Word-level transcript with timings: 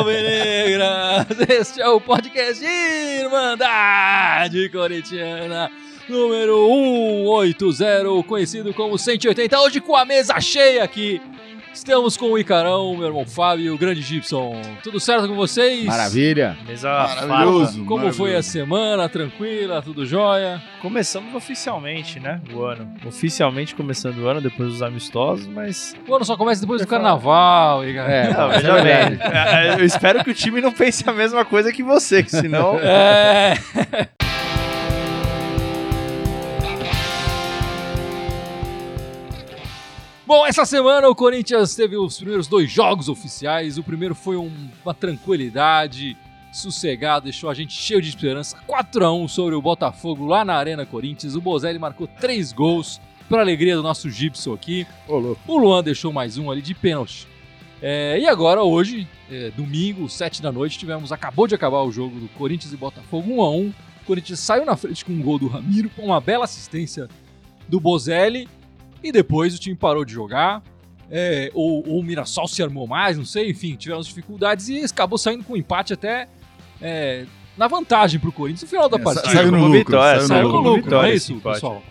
Alvinegras! 0.00 1.26
Este 1.46 1.82
é 1.82 1.88
o 1.88 2.00
podcast 2.00 2.64
Irmandade 2.64 4.70
Corintiana 4.70 5.70
número 6.08 6.56
180, 7.26 8.26
conhecido 8.26 8.72
como 8.72 8.96
180. 8.98 9.60
Hoje 9.60 9.78
com 9.80 9.94
a 9.94 10.06
mesa 10.06 10.40
cheia 10.40 10.82
aqui. 10.82 11.20
Estamos 11.72 12.16
com 12.16 12.32
o 12.32 12.38
Icarão, 12.38 12.96
meu 12.96 13.06
irmão 13.06 13.24
Fábio 13.24 13.64
e 13.66 13.70
o 13.70 13.78
grande 13.78 14.02
Gibson. 14.02 14.60
Tudo 14.82 14.98
certo 14.98 15.28
com 15.28 15.34
vocês? 15.36 15.84
Maravilha. 15.84 16.56
Mesa 16.66 16.90
Maravilhoso. 17.26 17.72
Como 17.84 17.90
maravilhoso. 18.02 18.18
foi 18.18 18.36
a 18.36 18.42
semana? 18.42 19.08
Tranquila? 19.08 19.80
Tudo 19.80 20.04
jóia? 20.04 20.60
Começamos 20.82 21.32
oficialmente, 21.34 22.18
né? 22.18 22.40
O 22.52 22.62
ano. 22.64 22.92
Oficialmente 23.06 23.74
começando 23.74 24.18
o 24.18 24.28
ano, 24.28 24.40
depois 24.40 24.68
dos 24.70 24.82
amistosos, 24.82 25.46
mas. 25.46 25.94
O 26.06 26.14
ano 26.14 26.24
só 26.24 26.36
começa 26.36 26.60
depois 26.60 26.82
do 26.82 26.88
carnaval, 26.88 27.86
Icarão. 27.88 28.10
É, 28.10 28.32
Não, 28.34 28.50
isso 28.50 28.60
veja 28.60 28.78
é 28.78 29.10
bem. 29.10 29.18
É, 29.22 29.80
Eu 29.80 29.84
espero 29.84 30.24
que 30.24 30.30
o 30.30 30.34
time 30.34 30.60
não 30.60 30.72
pense 30.72 31.08
a 31.08 31.12
mesma 31.12 31.44
coisa 31.44 31.72
que 31.72 31.82
você, 31.82 32.22
que 32.22 32.30
senão. 32.30 32.78
É. 32.82 33.54
Bom, 40.30 40.46
essa 40.46 40.64
semana 40.64 41.08
o 41.08 41.14
Corinthians 41.16 41.74
teve 41.74 41.96
os 41.96 42.16
primeiros 42.16 42.46
dois 42.46 42.70
jogos 42.70 43.08
oficiais. 43.08 43.78
O 43.78 43.82
primeiro 43.82 44.14
foi 44.14 44.36
um- 44.36 44.70
uma 44.84 44.94
tranquilidade, 44.94 46.16
sossegado, 46.52 47.24
deixou 47.24 47.50
a 47.50 47.54
gente 47.54 47.72
cheio 47.72 48.00
de 48.00 48.10
esperança. 48.10 48.56
4 48.64 49.04
a 49.04 49.12
1 49.12 49.26
sobre 49.26 49.56
o 49.56 49.60
Botafogo 49.60 50.24
lá 50.24 50.44
na 50.44 50.54
Arena 50.54 50.86
Corinthians. 50.86 51.34
O 51.34 51.40
Bozelli 51.40 51.80
marcou 51.80 52.06
três 52.06 52.52
gols 52.52 53.00
para 53.28 53.40
alegria 53.40 53.74
do 53.74 53.82
nosso 53.82 54.08
Gibson 54.08 54.54
aqui. 54.54 54.86
Ô, 55.08 55.18
louco. 55.18 55.40
O 55.48 55.58
Luan 55.58 55.82
deixou 55.82 56.12
mais 56.12 56.38
um 56.38 56.48
ali 56.48 56.62
de 56.62 56.74
pênalti. 56.76 57.26
É, 57.82 58.16
e 58.20 58.28
agora, 58.28 58.62
hoje, 58.62 59.08
é, 59.28 59.50
domingo, 59.56 60.08
7 60.08 60.40
da 60.40 60.52
noite, 60.52 60.78
tivemos. 60.78 61.10
Acabou 61.10 61.48
de 61.48 61.56
acabar 61.56 61.82
o 61.82 61.90
jogo 61.90 62.20
do 62.20 62.28
Corinthians 62.28 62.72
e 62.72 62.76
Botafogo 62.76 63.32
1 63.34 63.42
a 63.42 63.50
1 63.50 63.74
O 64.02 64.06
Corinthians 64.06 64.38
saiu 64.38 64.64
na 64.64 64.76
frente 64.76 65.04
com 65.04 65.10
um 65.12 65.22
gol 65.22 65.40
do 65.40 65.48
Ramiro, 65.48 65.90
com 65.90 66.02
uma 66.02 66.20
bela 66.20 66.44
assistência 66.44 67.08
do 67.68 67.80
Bozelli. 67.80 68.48
E 69.02 69.10
depois 69.12 69.54
o 69.54 69.58
time 69.58 69.74
parou 69.76 70.04
de 70.04 70.12
jogar. 70.12 70.62
É, 71.10 71.50
ou, 71.54 71.84
ou 71.88 71.98
o 71.98 72.02
Mirassol 72.04 72.46
se 72.46 72.62
armou 72.62 72.86
mais, 72.86 73.18
não 73.18 73.24
sei, 73.24 73.50
enfim, 73.50 73.74
tivemos 73.74 74.06
dificuldades 74.06 74.68
e 74.68 74.84
acabou 74.84 75.18
saindo 75.18 75.42
com 75.42 75.54
um 75.54 75.56
empate 75.56 75.92
até 75.92 76.28
é, 76.80 77.24
na 77.58 77.66
vantagem 77.66 78.20
pro 78.20 78.30
Corinthians 78.30 78.62
no 78.62 78.68
final 78.68 78.88
da 78.88 78.96
É, 78.96 79.00
partida. 79.00 79.26
sa- 79.26 79.32
saiu 79.32 79.50
no 79.50 79.58
lucro. 79.66 79.78
vitória, 79.78 80.20
saiu 80.20 80.22
no 80.22 80.28
Saiu 80.28 80.50
com 80.50 80.68
lucro. 80.68 80.90
não 80.92 81.02
é 81.02 81.12
isso, 81.14 81.34
pessoal? 81.40 81.82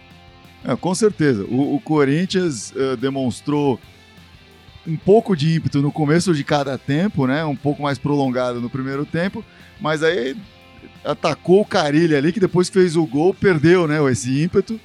É, 0.63 0.73
com 0.75 0.95
certeza. 0.95 1.43
O, 1.49 1.75
o 1.75 1.81
Corinthians 1.81 2.73
eh, 2.75 2.95
demonstrou 2.95 3.77
um 4.87 4.95
pouco 4.95 5.35
de 5.35 5.53
ímpeto 5.55 5.81
no 5.81 5.91
começo 5.91 6.33
de 6.33 6.43
cada 6.45 6.77
tempo, 6.77 7.27
né? 7.27 7.43
Um 7.43 7.55
pouco 7.57 7.81
mais 7.83 7.97
prolongado 7.97 8.61
no 8.61 8.69
primeiro 8.69 9.05
tempo, 9.05 9.43
mas 9.81 10.01
aí 10.01 10.35
atacou 11.03 11.59
o 11.61 11.65
Carilli 11.65 12.15
ali, 12.15 12.31
que 12.31 12.39
depois 12.39 12.69
que 12.69 12.79
fez 12.79 12.95
o 12.95 13.05
gol, 13.05 13.33
perdeu, 13.33 13.85
né? 13.87 13.97
Esse 14.09 14.41
ímpeto 14.43 14.79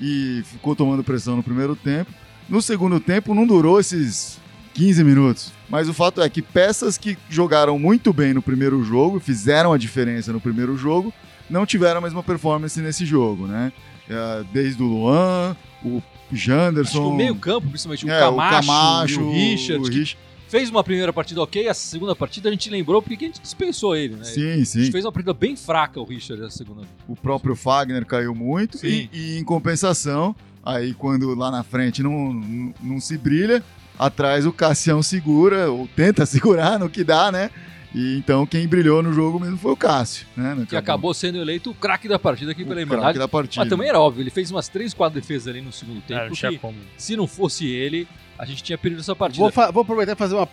e 0.00 0.42
ficou 0.44 0.74
tomando 0.76 1.02
pressão 1.04 1.36
no 1.36 1.42
primeiro 1.42 1.74
tempo. 1.76 2.10
No 2.48 2.62
segundo 2.62 2.98
tempo 3.00 3.34
não 3.34 3.46
durou 3.46 3.78
esses 3.78 4.38
15 4.74 5.04
minutos. 5.04 5.52
Mas 5.68 5.88
o 5.88 5.94
fato 5.94 6.22
é 6.22 6.28
que 6.30 6.40
peças 6.40 6.96
que 6.96 7.18
jogaram 7.28 7.78
muito 7.78 8.12
bem 8.12 8.32
no 8.32 8.40
primeiro 8.40 8.82
jogo, 8.82 9.20
fizeram 9.20 9.72
a 9.72 9.78
diferença 9.78 10.32
no 10.32 10.40
primeiro 10.40 10.76
jogo, 10.76 11.12
não 11.50 11.66
tiveram 11.66 11.98
a 11.98 12.00
mesma 12.00 12.22
performance 12.22 12.80
nesse 12.80 13.04
jogo, 13.04 13.46
né? 13.46 13.72
É, 14.08 14.44
desde 14.52 14.82
o 14.82 14.86
Luan, 14.86 15.54
o 15.84 16.02
Janderson. 16.32 16.98
Acho 16.98 17.08
que 17.08 17.14
o 17.14 17.16
meio-campo, 17.16 17.68
principalmente 17.68 18.06
o 18.06 18.10
é, 18.10 18.18
Camacho, 18.20 18.56
o 18.56 18.66
Camacho, 18.66 19.20
o 19.22 19.32
Richard, 19.32 19.86
o 19.86 19.90
que 19.90 19.98
Rich- 19.98 20.16
fez 20.48 20.70
uma 20.70 20.82
primeira 20.82 21.12
partida 21.12 21.42
ok, 21.42 21.68
a 21.68 21.74
segunda 21.74 22.16
partida 22.16 22.48
a 22.48 22.52
gente 22.52 22.70
lembrou 22.70 23.00
porque 23.02 23.24
a 23.24 23.28
gente 23.28 23.40
dispensou 23.40 23.94
ele, 23.94 24.16
né? 24.16 24.24
Sim, 24.24 24.50
A 24.52 24.56
gente 24.56 24.66
sim. 24.66 24.90
fez 24.90 25.04
uma 25.04 25.12
partida 25.12 25.34
bem 25.34 25.54
fraca 25.56 26.00
o 26.00 26.04
Richard 26.04 26.42
na 26.42 26.50
segunda. 26.50 26.82
O 27.06 27.14
próprio 27.14 27.54
Fagner 27.54 28.04
caiu 28.06 28.34
muito. 28.34 28.78
Sim. 28.78 29.08
E, 29.12 29.34
e 29.34 29.38
em 29.38 29.44
compensação, 29.44 30.34
aí 30.64 30.94
quando 30.94 31.34
lá 31.34 31.50
na 31.50 31.62
frente 31.62 32.02
não, 32.02 32.32
não, 32.32 32.74
não 32.80 33.00
se 33.00 33.16
brilha, 33.18 33.62
atrás 33.98 34.46
o 34.46 34.52
Cassião 34.52 35.02
segura, 35.02 35.70
ou 35.70 35.86
tenta 35.88 36.24
segurar 36.26 36.78
no 36.78 36.88
que 36.88 37.04
dá, 37.04 37.30
né? 37.30 37.50
E 37.94 38.16
então 38.18 38.46
quem 38.46 38.68
brilhou 38.68 39.02
no 39.02 39.12
jogo 39.14 39.40
mesmo 39.40 39.56
foi 39.56 39.72
o 39.72 39.76
Cássio, 39.76 40.26
né? 40.36 40.66
Que 40.68 40.76
acabou 40.76 41.14
sendo 41.14 41.38
eleito 41.38 41.70
o 41.70 41.74
craque 41.74 42.06
da 42.06 42.18
partida 42.18 42.52
aqui 42.52 42.62
o 42.62 42.66
pela 42.66 42.80
Irmandade. 42.80 43.18
da 43.18 43.26
partida. 43.26 43.62
Mas 43.64 43.70
também 43.70 43.88
era 43.88 43.98
óbvio, 43.98 44.22
ele 44.22 44.30
fez 44.30 44.50
umas 44.50 44.68
3, 44.68 44.92
4 44.92 45.18
defesas 45.18 45.48
ali 45.48 45.62
no 45.62 45.72
segundo 45.72 46.00
tempo. 46.02 46.20
Ah, 46.20 46.26
não 46.26 46.32
tinha 46.32 46.52
que 46.52 46.58
como. 46.58 46.76
se 46.98 47.16
não 47.16 47.26
fosse 47.26 47.66
ele, 47.66 48.06
a 48.38 48.44
gente 48.44 48.62
tinha 48.62 48.78
perdido 48.78 49.00
essa 49.00 49.16
partida. 49.16 49.42
Vou, 49.50 49.72
vou 49.72 49.82
aproveitar 49.82 50.12
e 50.12 50.16
fazer 50.16 50.34
uma 50.34 50.48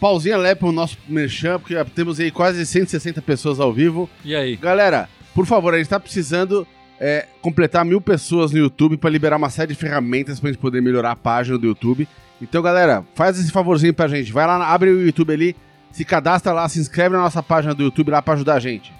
pausinha 0.00 0.36
leve 0.36 0.60
pro 0.60 0.72
nosso 0.72 0.96
merchan, 1.08 1.58
porque 1.58 1.74
temos 1.94 2.18
aí 2.20 2.30
quase 2.30 2.64
160 2.64 3.20
pessoas 3.22 3.60
ao 3.60 3.72
vivo. 3.72 4.08
E 4.24 4.34
aí? 4.34 4.56
Galera, 4.56 5.08
por 5.34 5.46
favor, 5.46 5.74
a 5.74 5.78
gente 5.78 5.88
tá 5.88 6.00
precisando 6.00 6.66
é, 7.00 7.26
completar 7.40 7.84
mil 7.84 8.00
pessoas 8.00 8.52
no 8.52 8.58
YouTube 8.58 8.96
pra 8.96 9.10
liberar 9.10 9.36
uma 9.36 9.50
série 9.50 9.74
de 9.74 9.78
ferramentas 9.78 10.40
pra 10.40 10.50
gente 10.50 10.58
poder 10.58 10.80
melhorar 10.80 11.12
a 11.12 11.16
página 11.16 11.58
do 11.58 11.66
YouTube. 11.66 12.08
Então, 12.40 12.62
galera, 12.62 13.04
faz 13.14 13.38
esse 13.38 13.50
favorzinho 13.50 13.92
pra 13.92 14.08
gente. 14.08 14.32
Vai 14.32 14.46
lá, 14.46 14.72
abre 14.72 14.90
o 14.90 15.04
YouTube 15.04 15.32
ali, 15.32 15.56
se 15.90 16.04
cadastra 16.04 16.52
lá, 16.52 16.68
se 16.68 16.78
inscreve 16.78 17.16
na 17.16 17.22
nossa 17.22 17.42
página 17.42 17.74
do 17.74 17.82
YouTube 17.82 18.10
lá 18.10 18.22
pra 18.22 18.34
ajudar 18.34 18.54
a 18.54 18.60
gente. 18.60 18.92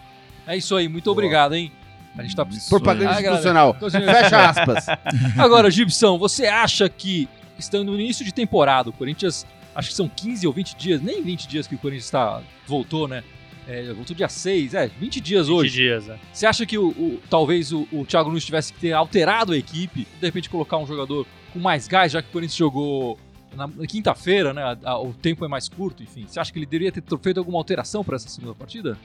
É 0.46 0.56
isso 0.56 0.74
aí, 0.74 0.88
muito 0.88 1.10
obrigado, 1.10 1.54
hein? 1.54 1.70
A 2.16 2.22
gente 2.22 2.34
tá 2.34 2.44
Isso 2.50 2.68
Propaganda 2.68 3.10
Ah, 3.10 3.20
institucional. 3.20 3.76
Fecha 3.78 4.48
aspas. 4.48 4.86
Agora, 5.38 5.70
Gibson, 5.70 6.18
você 6.18 6.46
acha 6.46 6.88
que, 6.88 7.28
estando 7.58 7.92
no 7.92 8.00
início 8.00 8.24
de 8.24 8.32
temporada, 8.32 8.90
o 8.90 8.92
Corinthians, 8.92 9.46
acho 9.74 9.88
que 9.90 9.94
são 9.94 10.08
15 10.08 10.46
ou 10.46 10.52
20 10.52 10.76
dias, 10.76 11.00
nem 11.02 11.22
20 11.22 11.46
dias 11.48 11.66
que 11.66 11.74
o 11.74 11.78
Corinthians 11.78 12.10
tá, 12.10 12.42
voltou, 12.66 13.06
né? 13.08 13.22
É, 13.66 13.92
voltou 13.92 14.16
dia 14.16 14.28
6, 14.30 14.72
é, 14.74 14.86
20 14.88 15.20
dias 15.20 15.46
20 15.48 15.56
hoje. 15.56 15.72
dias, 15.74 16.06
né? 16.06 16.18
Você 16.32 16.46
acha 16.46 16.64
que 16.64 16.78
o, 16.78 16.88
o- 16.88 17.20
talvez 17.28 17.70
o, 17.72 17.86
o 17.92 18.06
Thiago 18.06 18.28
Nunes 18.30 18.44
tivesse 18.44 18.72
que 18.72 18.80
ter 18.80 18.92
alterado 18.92 19.52
a 19.52 19.56
equipe, 19.58 20.06
de 20.18 20.26
repente 20.26 20.48
colocar 20.48 20.78
um 20.78 20.86
jogador 20.86 21.26
com 21.52 21.58
mais 21.58 21.86
gás, 21.86 22.12
já 22.12 22.22
que 22.22 22.28
o 22.28 22.32
Corinthians 22.32 22.56
jogou 22.56 23.18
na, 23.54 23.66
na 23.66 23.86
quinta-feira, 23.86 24.54
né? 24.54 24.62
a- 24.62 24.78
a- 24.92 24.98
o 25.02 25.12
tempo 25.12 25.44
é 25.44 25.48
mais 25.48 25.68
curto, 25.68 26.02
enfim. 26.02 26.24
Você 26.26 26.40
acha 26.40 26.50
que 26.50 26.58
ele 26.58 26.64
deveria 26.66 26.90
ter 26.90 27.02
feito 27.20 27.36
alguma 27.38 27.58
alteração 27.58 28.02
para 28.02 28.16
essa 28.16 28.28
segunda 28.28 28.54
partida? 28.54 28.96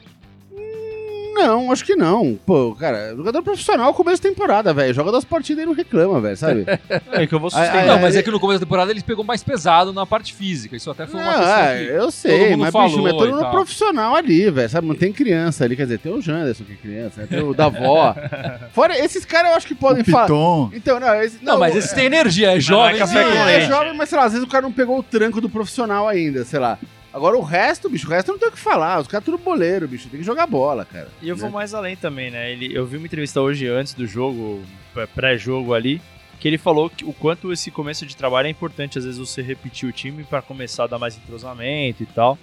Não, 1.34 1.72
acho 1.72 1.84
que 1.84 1.96
não. 1.96 2.38
Pô, 2.46 2.76
cara, 2.80 3.14
jogador 3.16 3.42
profissional 3.42 3.94
começo 3.94 4.22
de 4.22 4.30
temporada, 4.30 4.74
velho. 4.74 4.94
Joga 4.94 5.12
das 5.12 5.24
partidas 5.26 5.64
e 5.64 5.66
não 5.66 5.74
reclama, 5.74 6.22
velho, 6.22 6.38
sabe? 6.38 6.66
É 7.12 7.28
que 7.28 7.34
eu 7.34 7.40
vou 7.40 7.48
Ah, 7.54 7.58
sustentar. 7.66 7.86
não, 7.86 8.00
mas 8.00 8.16
é 8.16 8.24
que 8.24 8.32
no 8.32 8.40
começo 8.40 8.60
da 8.60 8.66
temporada 8.66 8.92
ele 8.92 9.02
pegou 9.02 9.24
mais 9.24 9.44
pesado 9.44 9.92
na 9.94 10.06
parte 10.06 10.34
física. 10.34 10.76
Isso 10.76 10.90
até 10.90 11.06
foi 11.06 11.20
uma 11.20 11.32
Não, 11.32 11.40
questão 11.40 11.58
é, 11.58 11.78
que... 11.86 11.92
eu 11.92 12.12
sei, 12.12 12.50
mundo 12.52 12.60
mas 12.62 12.72
falou 12.72 12.88
bicho, 12.90 13.02
mas 13.04 13.14
e 13.14 13.18
todo 13.18 13.32
mundo 13.36 13.52
profissional 13.52 14.16
ali, 14.16 14.50
velho, 14.50 14.70
sabe? 14.70 14.88
Não 14.88 14.96
tem 14.96 15.12
criança 15.12 15.64
ali, 15.64 15.76
quer 15.76 15.84
dizer, 15.84 16.00
tem 16.00 16.12
o 16.14 16.22
Janderson 16.22 16.64
que 16.64 16.74
é 16.74 16.76
criança, 16.76 17.22
né? 17.22 17.28
tem 17.30 17.42
o 17.44 17.54
da 17.54 17.66
avó. 17.66 18.16
Fora, 18.74 18.98
esses 18.98 19.26
caras 19.26 19.52
eu 19.52 19.58
acho 19.58 19.68
que 19.68 19.76
podem 19.76 20.04
falar. 20.04 20.26
Então, 20.74 21.00
não, 21.00 21.16
esse, 21.22 21.40
Não, 21.44 21.60
mas 21.60 21.76
esse 21.76 21.94
tem 21.94 22.06
energia, 22.06 22.56
é 22.56 22.60
jovem. 22.60 22.90
não 22.92 22.96
é 22.96 23.00
café 23.00 23.24
sim, 23.24 23.30
com 23.32 23.38
é, 23.48 23.58
é 23.64 23.68
jovem, 23.68 23.94
mas 23.96 24.10
sei 24.10 24.18
lá, 24.18 24.26
às 24.26 24.32
vezes 24.34 24.48
o 24.48 24.50
cara 24.50 24.64
não 24.64 24.72
pegou 24.72 24.98
o 25.00 25.04
tranco 25.04 25.40
do 25.42 25.50
profissional 25.50 26.08
ainda, 26.08 26.44
sei 26.46 26.60
lá. 26.60 26.78
Agora 27.13 27.38
o 27.38 27.41
resto, 27.41 27.90
bicho, 27.90 28.07
o 28.07 28.09
resto 28.09 28.31
não 28.31 28.40
tem 28.40 28.50
o 28.50 28.51
que 28.51 28.59
falar. 28.59 29.00
Os 29.00 29.07
caras 29.07 29.24
tudo 29.24 29.38
boleiro, 29.38 29.88
bicho. 29.88 30.09
Tem 30.09 30.19
que 30.19 30.25
jogar 30.25 30.47
bola, 30.47 30.84
cara. 30.84 31.09
E 31.22 31.29
eu 31.29 31.35
vou 31.35 31.50
Né? 31.50 31.53
mais 31.53 31.74
além 31.74 31.96
também, 31.96 32.31
né? 32.31 32.51
Ele, 32.51 32.75
eu 32.75 32.85
vi 32.85 32.97
uma 32.97 33.06
entrevista 33.06 33.40
hoje 33.40 33.68
antes 33.68 33.94
do 33.94 34.07
jogo, 34.07 34.63
pré- 34.94 35.06
pré-jogo 35.07 35.74
ali, 35.74 36.01
que 36.40 36.47
ele 36.47 36.57
falou 36.57 36.90
que 36.90 37.06
o 37.06 37.13
quanto 37.13 37.53
esse 37.53 37.69
começo 37.69 38.06
de 38.06 38.16
trabalho 38.18 38.47
é 38.47 38.50
importante, 38.50 38.97
às 38.97 39.06
vezes, 39.06 39.19
você 39.19 39.41
repetir 39.41 39.88
o 39.88 39.91
time 39.91 40.24
para 40.24 40.41
começar 40.41 40.85
a 40.85 40.88
dar 40.88 40.97
mais 41.00 41.16
entrosamento 41.16 42.01
e 42.01 42.06
tal. 42.07 42.38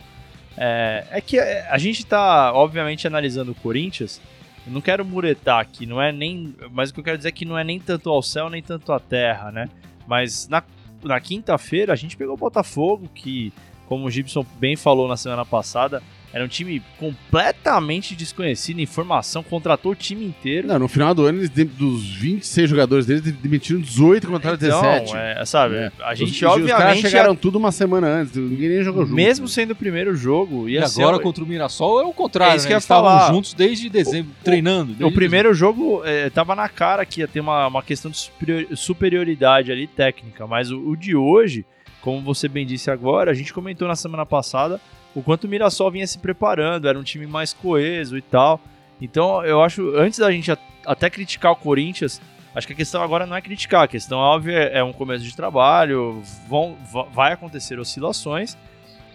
É, 0.56 1.04
é 1.10 1.20
que 1.20 1.38
é, 1.38 1.66
a 1.68 1.76
gente 1.78 2.06
tá, 2.06 2.52
obviamente, 2.54 3.06
analisando 3.06 3.52
o 3.52 3.54
Corinthians. 3.56 4.20
Eu 4.66 4.72
não 4.72 4.80
quero 4.80 5.04
muretar 5.04 5.58
aqui, 5.58 5.84
não 5.86 6.00
é 6.00 6.12
nem. 6.12 6.54
Mas 6.70 6.90
o 6.90 6.94
que 6.94 7.00
eu 7.00 7.04
quero 7.04 7.16
dizer 7.16 7.30
é 7.30 7.32
que 7.32 7.44
não 7.44 7.58
é 7.58 7.64
nem 7.64 7.80
tanto 7.80 8.08
ao 8.10 8.22
céu, 8.22 8.48
nem 8.48 8.62
tanto 8.62 8.92
à 8.92 9.00
terra, 9.00 9.50
né? 9.50 9.68
Mas 10.06 10.46
na, 10.48 10.62
na 11.02 11.18
quinta-feira 11.20 11.92
a 11.92 11.96
gente 11.96 12.16
pegou 12.16 12.34
o 12.34 12.38
Botafogo, 12.38 13.08
que, 13.14 13.52
como 13.90 14.06
o 14.06 14.10
Gibson 14.10 14.46
bem 14.60 14.76
falou 14.76 15.08
na 15.08 15.16
semana 15.16 15.44
passada, 15.44 16.00
era 16.32 16.44
um 16.44 16.48
time 16.48 16.80
completamente 16.96 18.14
desconhecido 18.14 18.78
em 18.78 18.86
formação, 18.86 19.42
contratou 19.42 19.90
o 19.90 19.94
time 19.96 20.24
inteiro. 20.24 20.68
Não, 20.68 20.78
no 20.78 20.86
final 20.86 21.12
do 21.12 21.26
ano, 21.26 21.38
eles, 21.40 21.50
dos 21.50 22.04
26 22.14 22.70
jogadores 22.70 23.04
deles, 23.04 23.26
eles 23.26 23.36
demitiram 23.40 23.80
18 23.80 24.28
contra 24.28 24.56
17. 24.56 25.08
Então, 25.10 25.18
é, 25.20 25.44
sabe, 25.44 25.74
É. 25.74 25.92
a 26.04 26.14
gente 26.14 26.28
os, 26.28 26.34
Os 26.34 26.40
caras 26.40 26.56
obviamente, 26.60 27.00
chegaram 27.02 27.34
tudo 27.34 27.58
uma 27.58 27.72
semana 27.72 28.06
antes, 28.06 28.36
ninguém 28.36 28.68
nem 28.68 28.82
jogou 28.84 29.02
junto. 29.04 29.16
mesmo 29.16 29.48
sendo 29.48 29.72
o 29.72 29.74
primeiro 29.74 30.14
jogo, 30.14 30.68
E 30.68 30.74
ia 30.74 30.86
ser 30.86 31.02
agora 31.02 31.16
o- 31.16 31.20
contra 31.20 31.42
o 31.42 31.46
Mirassol 31.48 32.00
é 32.00 32.04
o 32.04 32.12
contrário, 32.12 32.52
É 32.52 32.56
isso 32.58 32.64
né? 32.66 32.68
que 32.68 32.74
Eles 32.74 32.84
estavam 32.84 33.10
falar. 33.10 33.32
juntos 33.32 33.52
desde 33.52 33.88
dezembro, 33.90 34.30
treinando. 34.44 34.92
O 34.92 34.96
desde 34.96 35.14
primeiro 35.16 35.52
jogo 35.52 36.02
é, 36.04 36.30
tava 36.30 36.54
na 36.54 36.68
cara 36.68 37.04
que 37.04 37.22
ia 37.22 37.26
ter 37.28 37.40
uma, 37.40 37.66
uma 37.66 37.82
questão 37.82 38.08
de 38.08 38.18
superior- 38.18 38.66
superioridade 38.76 39.72
ali 39.72 39.88
técnica, 39.88 40.46
mas 40.46 40.70
o, 40.70 40.78
o 40.90 40.96
de 40.96 41.16
hoje, 41.16 41.64
como 42.00 42.20
você 42.22 42.48
bem 42.48 42.66
disse 42.66 42.90
agora, 42.90 43.30
a 43.30 43.34
gente 43.34 43.52
comentou 43.52 43.86
na 43.88 43.96
semana 43.96 44.24
passada 44.26 44.80
o 45.14 45.22
quanto 45.22 45.44
o 45.44 45.48
Mirassol 45.48 45.90
vinha 45.90 46.06
se 46.06 46.18
preparando, 46.18 46.88
era 46.88 46.98
um 46.98 47.02
time 47.02 47.26
mais 47.26 47.52
coeso 47.52 48.16
e 48.16 48.22
tal. 48.22 48.60
Então 49.00 49.44
eu 49.44 49.62
acho, 49.62 49.94
antes 49.96 50.18
da 50.18 50.30
gente 50.30 50.50
até 50.86 51.10
criticar 51.10 51.52
o 51.52 51.56
Corinthians, 51.56 52.20
acho 52.54 52.66
que 52.66 52.72
a 52.72 52.76
questão 52.76 53.02
agora 53.02 53.26
não 53.26 53.36
é 53.36 53.40
criticar, 53.40 53.82
a 53.84 53.88
questão 53.88 54.18
óbvia 54.18 54.58
é 54.58 54.82
um 54.82 54.92
começo 54.92 55.24
de 55.24 55.34
trabalho, 55.34 56.22
vão, 56.48 56.76
va- 56.92 57.06
vai 57.12 57.32
acontecer 57.32 57.78
oscilações. 57.78 58.56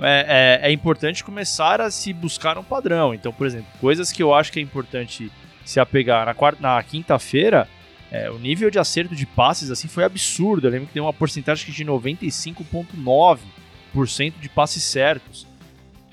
é, 0.02 0.60
é, 0.64 0.70
é 0.70 0.72
importante 0.72 1.24
começar 1.24 1.80
a 1.80 1.90
se 1.90 2.12
buscar 2.14 2.58
um 2.58 2.64
padrão. 2.64 3.14
Então, 3.14 3.32
por 3.32 3.48
exemplo, 3.48 3.68
coisas 3.80 4.12
que 4.12 4.22
eu 4.22 4.34
acho 4.34 4.52
que 4.52 4.60
é 4.60 4.62
importante 4.62 5.32
se 5.64 5.80
apegar 5.80 6.26
na, 6.26 6.34
quarta, 6.34 6.62
na 6.62 6.82
quinta-feira, 6.84 7.68
é, 8.16 8.32
o 8.32 8.40
nível 8.40 8.72
de 8.72 8.80
acerto 8.80 9.14
de 9.14 9.26
passes 9.26 9.70
assim 9.70 9.90
foi 9.90 10.06
absurdo. 10.06 10.66
Eu 10.66 10.72
lembro 10.72 10.88
que 10.88 10.94
tem 10.94 11.02
uma 11.02 11.12
porcentagem 11.12 11.70
de 11.70 11.84
95,9% 11.84 14.34
de 14.40 14.48
passes 14.48 14.84
certos. 14.84 15.46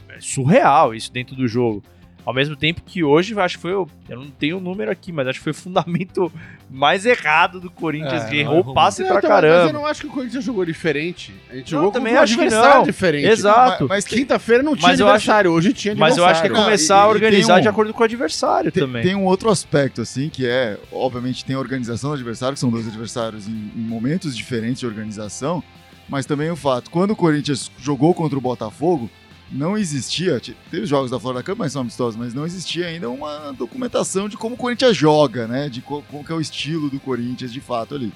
É 0.08 0.20
surreal 0.20 0.92
isso 0.92 1.12
dentro 1.12 1.36
do 1.36 1.46
jogo. 1.46 1.80
Ao 2.24 2.32
mesmo 2.32 2.54
tempo 2.54 2.82
que 2.86 3.02
hoje, 3.02 3.38
acho 3.40 3.56
que 3.56 3.62
foi. 3.62 3.72
Eu 3.72 3.88
não 4.08 4.30
tenho 4.30 4.58
o 4.58 4.60
número 4.60 4.90
aqui, 4.92 5.10
mas 5.10 5.26
acho 5.26 5.40
que 5.40 5.42
foi 5.42 5.50
o 5.50 5.54
fundamento 5.54 6.30
mais 6.70 7.04
errado 7.04 7.58
do 7.60 7.68
Corinthians. 7.68 8.22
É, 8.24 8.28
que 8.28 8.36
errou 8.36 8.58
errou 8.60 8.74
passe 8.74 9.02
Não, 9.02 9.08
pra 9.08 9.18
então, 9.18 9.30
Mas 9.30 9.42
eu 9.44 9.50
caramba. 9.50 9.72
não 9.72 9.84
acho 9.86 10.00
que 10.02 10.06
o 10.06 10.10
Corinthians 10.10 10.44
jogou 10.44 10.64
diferente. 10.64 11.34
A 11.50 11.56
gente 11.56 11.72
Não, 11.72 11.80
jogou 11.80 11.92
também 11.92 12.12
com 12.12 12.20
um 12.20 12.22
acho 12.22 12.34
que 12.36 12.40
adversário 12.42 12.76
não. 12.78 12.84
diferente. 12.84 13.26
Exato. 13.26 13.86
Mas 13.88 14.04
tem- 14.04 14.18
Quinta-feira 14.20 14.62
não 14.62 14.76
tinha 14.76 14.88
Mas 14.88 15.00
eu 15.00 15.06
acho- 15.06 15.14
adversário, 15.16 15.50
hoje 15.50 15.72
tinha 15.72 15.94
Mas 15.96 16.16
eu 16.16 16.24
acho 16.24 16.40
que 16.40 16.46
é 16.46 16.50
adversário. 16.50 16.64
começar 16.64 16.94
Ah, 16.96 16.98
e- 17.00 17.02
a 17.02 17.08
organizar 17.08 17.58
um- 17.58 17.62
de 17.62 17.68
acordo 17.68 17.92
com 17.92 18.00
o 18.02 18.04
adversário 18.04 18.70
Tem, 18.70 18.82
também. 18.84 19.02
tem 19.02 19.14
um 19.16 19.24
outro 19.24 19.50
aspecto, 19.50 20.00
assim, 20.00 20.28
que 20.28 20.46
é, 20.46 20.78
obviamente, 20.92 21.44
tem 21.44 21.56
a 21.56 21.58
organização 21.58 22.10
do 22.10 22.14
adversário, 22.14 22.54
que 22.54 22.60
são 22.60 22.70
dois 22.70 22.86
adversários 22.86 23.48
em, 23.48 23.70
em 23.76 23.80
momentos 23.80 24.36
diferentes 24.36 24.78
de 24.78 24.86
organização, 24.86 25.60
mas 26.08 26.24
também 26.24 26.50
o 26.50 26.56
fato, 26.56 26.88
quando 26.90 27.10
o 27.12 27.16
Corinthians 27.16 27.68
jogou 27.80 28.14
contra 28.14 28.38
o 28.38 28.40
Botafogo, 28.40 29.10
não 29.52 29.76
existia, 29.76 30.40
te- 30.40 30.56
teve 30.70 30.86
jogos 30.86 31.10
da 31.10 31.20
Florida 31.20 31.42
Cup, 31.42 31.58
mas 31.58 31.72
são 31.72 31.82
amistosos, 31.82 32.16
mas 32.18 32.32
não 32.34 32.46
existia 32.46 32.86
ainda 32.86 33.10
uma 33.10 33.52
documentação 33.52 34.28
de 34.28 34.36
como 34.36 34.54
o 34.54 34.58
Corinthians 34.58 34.96
joga, 34.96 35.46
né, 35.46 35.68
de 35.68 35.80
co- 35.82 36.02
como 36.10 36.24
é 36.28 36.32
o 36.34 36.40
estilo 36.40 36.88
do 36.88 36.98
Corinthians 36.98 37.52
de 37.52 37.60
fato 37.60 37.94
ali. 37.94 38.12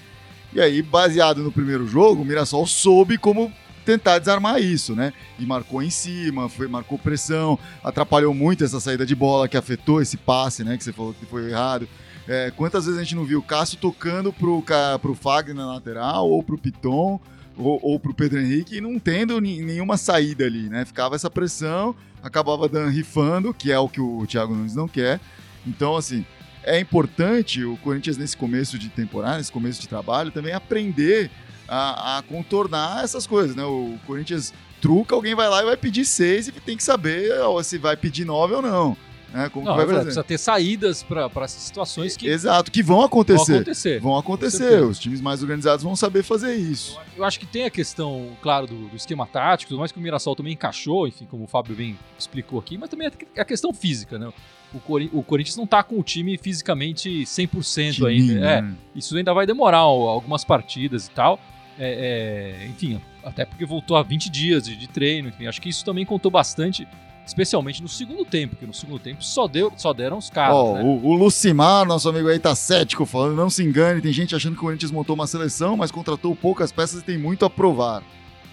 E 0.52 0.60
aí, 0.60 0.80
baseado 0.80 1.42
no 1.42 1.52
primeiro 1.52 1.86
jogo, 1.86 2.22
o 2.22 2.24
Mirassol 2.24 2.66
soube 2.66 3.18
como 3.18 3.52
tentar 3.84 4.18
desarmar 4.18 4.60
isso, 4.60 4.96
né? 4.96 5.12
E 5.38 5.44
marcou 5.46 5.82
em 5.82 5.90
cima, 5.90 6.48
foi, 6.48 6.66
marcou 6.66 6.98
pressão, 6.98 7.58
atrapalhou 7.84 8.32
muito 8.34 8.64
essa 8.64 8.80
saída 8.80 9.04
de 9.06 9.14
bola 9.14 9.46
que 9.48 9.56
afetou 9.56 10.00
esse 10.00 10.16
passe, 10.16 10.64
né? 10.64 10.76
Que 10.76 10.82
você 10.82 10.92
falou 10.92 11.14
que 11.14 11.26
foi 11.26 11.50
errado. 11.50 11.86
É, 12.26 12.50
quantas 12.50 12.86
vezes 12.86 12.98
a 12.98 13.02
gente 13.04 13.14
não 13.14 13.24
viu 13.24 13.38
o 13.38 13.42
Cássio 13.42 13.78
tocando 13.78 14.32
pro, 14.32 14.64
pro 15.00 15.14
Fagner 15.14 15.54
na 15.54 15.66
lateral, 15.74 16.28
ou 16.28 16.42
pro 16.42 16.58
Piton, 16.58 17.20
ou, 17.56 17.78
ou 17.82 18.00
pro 18.00 18.14
Pedro 18.14 18.40
Henrique, 18.40 18.80
não 18.80 18.98
tendo 18.98 19.40
nenhuma 19.40 19.96
saída 19.96 20.44
ali, 20.44 20.68
né? 20.68 20.84
Ficava 20.84 21.14
essa 21.14 21.30
pressão, 21.30 21.94
acabava 22.22 22.68
dando, 22.68 22.90
rifando, 22.90 23.54
que 23.54 23.72
é 23.72 23.78
o 23.78 23.88
que 23.88 24.00
o 24.00 24.26
Thiago 24.26 24.54
Nunes 24.54 24.74
não 24.74 24.88
quer. 24.88 25.20
Então, 25.66 25.96
assim, 25.96 26.24
é 26.62 26.78
importante 26.78 27.64
o 27.64 27.76
Corinthians, 27.78 28.16
nesse 28.16 28.36
começo 28.36 28.78
de 28.78 28.88
temporada, 28.88 29.38
nesse 29.38 29.52
começo 29.52 29.80
de 29.80 29.88
trabalho, 29.88 30.30
também 30.30 30.52
aprender 30.52 31.30
a, 31.68 32.18
a 32.18 32.22
contornar 32.22 33.04
essas 33.04 33.26
coisas, 33.26 33.56
né? 33.56 33.64
O 33.64 33.98
Corinthians 34.06 34.52
truca, 34.80 35.14
alguém 35.14 35.34
vai 35.34 35.48
lá 35.48 35.62
e 35.62 35.66
vai 35.66 35.76
pedir 35.76 36.04
seis 36.04 36.48
e 36.48 36.52
tem 36.52 36.76
que 36.76 36.82
saber 36.82 37.32
se 37.64 37.78
vai 37.78 37.96
pedir 37.96 38.24
nove 38.24 38.54
ou 38.54 38.62
não. 38.62 38.96
Né? 39.32 39.48
Como 39.50 39.66
Não, 39.66 39.72
é 39.74 39.76
vai 39.76 39.86
verdade, 39.86 40.06
fazer. 40.10 40.22
precisa 40.22 40.24
ter 40.24 40.38
saídas 40.38 41.02
para 41.02 41.26
essas 41.44 41.62
situações 41.62 42.16
que 42.16 42.28
Exato, 42.28 42.70
que 42.70 42.82
vão 42.82 42.96
vão 42.98 43.04
acontecer. 43.06 43.54
acontecer. 43.56 44.00
Vão 44.00 44.16
acontecer. 44.16 44.82
Os 44.84 44.98
times 44.98 45.20
mais 45.20 45.42
organizados 45.42 45.82
vão 45.82 45.94
saber 45.96 46.22
fazer 46.22 46.54
isso. 46.54 46.98
Eu 47.16 47.24
acho 47.24 47.38
que 47.40 47.44
tem 47.46 47.64
a 47.64 47.70
questão, 47.70 48.30
claro, 48.40 48.66
do, 48.66 48.88
do 48.88 48.96
esquema 48.96 49.26
tático, 49.26 49.70
tudo 49.70 49.78
mais 49.80 49.90
que 49.92 49.98
o 49.98 50.02
Mirassol 50.02 50.34
também 50.36 50.52
encaixou, 50.54 51.06
enfim, 51.08 51.26
como 51.30 51.44
o 51.44 51.46
Fábio 51.46 51.74
bem 51.76 51.98
explicou 52.18 52.58
aqui, 52.58 52.78
mas 52.78 52.88
também 52.88 53.10
é 53.34 53.40
a 53.40 53.44
questão 53.44 53.72
física, 53.74 54.18
né? 54.18 54.32
O, 54.74 54.80
Cori- 54.80 55.10
o 55.12 55.22
Corinthians 55.22 55.56
não 55.56 55.66
tá 55.66 55.82
com 55.82 55.98
o 55.98 56.02
time 56.02 56.36
fisicamente 56.38 57.08
100% 57.24 57.92
Timinho, 57.94 58.06
ainda. 58.06 58.46
É, 58.46 58.62
né? 58.62 58.74
isso 58.94 59.16
ainda 59.16 59.32
vai 59.34 59.46
demorar 59.46 59.78
algumas 59.78 60.44
partidas 60.44 61.06
e 61.06 61.10
tal. 61.10 61.38
É, 61.78 62.60
é, 62.62 62.66
enfim, 62.68 63.00
até 63.22 63.44
porque 63.44 63.64
voltou 63.66 63.96
a 63.96 64.02
20 64.02 64.30
dias 64.30 64.64
de, 64.64 64.76
de 64.76 64.88
treino, 64.88 65.28
enfim, 65.28 65.46
acho 65.46 65.60
que 65.60 65.68
isso 65.68 65.84
também 65.84 66.06
contou 66.06 66.30
bastante, 66.30 66.88
especialmente 67.26 67.82
no 67.82 67.88
segundo 67.88 68.24
tempo, 68.24 68.54
porque 68.54 68.66
no 68.66 68.72
segundo 68.72 68.98
tempo 69.00 69.22
só, 69.24 69.46
deu, 69.48 69.72
só 69.76 69.92
deram 69.92 70.16
os 70.16 70.30
caras, 70.30 70.54
Ó, 70.56 70.74
né? 70.74 70.82
o, 70.84 71.04
o 71.08 71.12
Lucimar, 71.14 71.84
nosso 71.84 72.08
amigo 72.08 72.28
aí, 72.28 72.38
tá 72.38 72.54
cético 72.54 73.04
falando, 73.04 73.34
não 73.34 73.50
se 73.50 73.62
engane, 73.64 74.00
tem 74.00 74.12
gente 74.12 74.34
achando 74.34 74.52
que 74.54 74.60
o 74.60 74.62
Corinthians 74.62 74.90
montou 74.92 75.14
uma 75.14 75.26
seleção, 75.26 75.76
mas 75.76 75.90
contratou 75.90 76.34
poucas 76.36 76.70
peças 76.70 77.00
e 77.02 77.04
tem 77.04 77.18
muito 77.18 77.44
a 77.44 77.50
provar. 77.50 78.02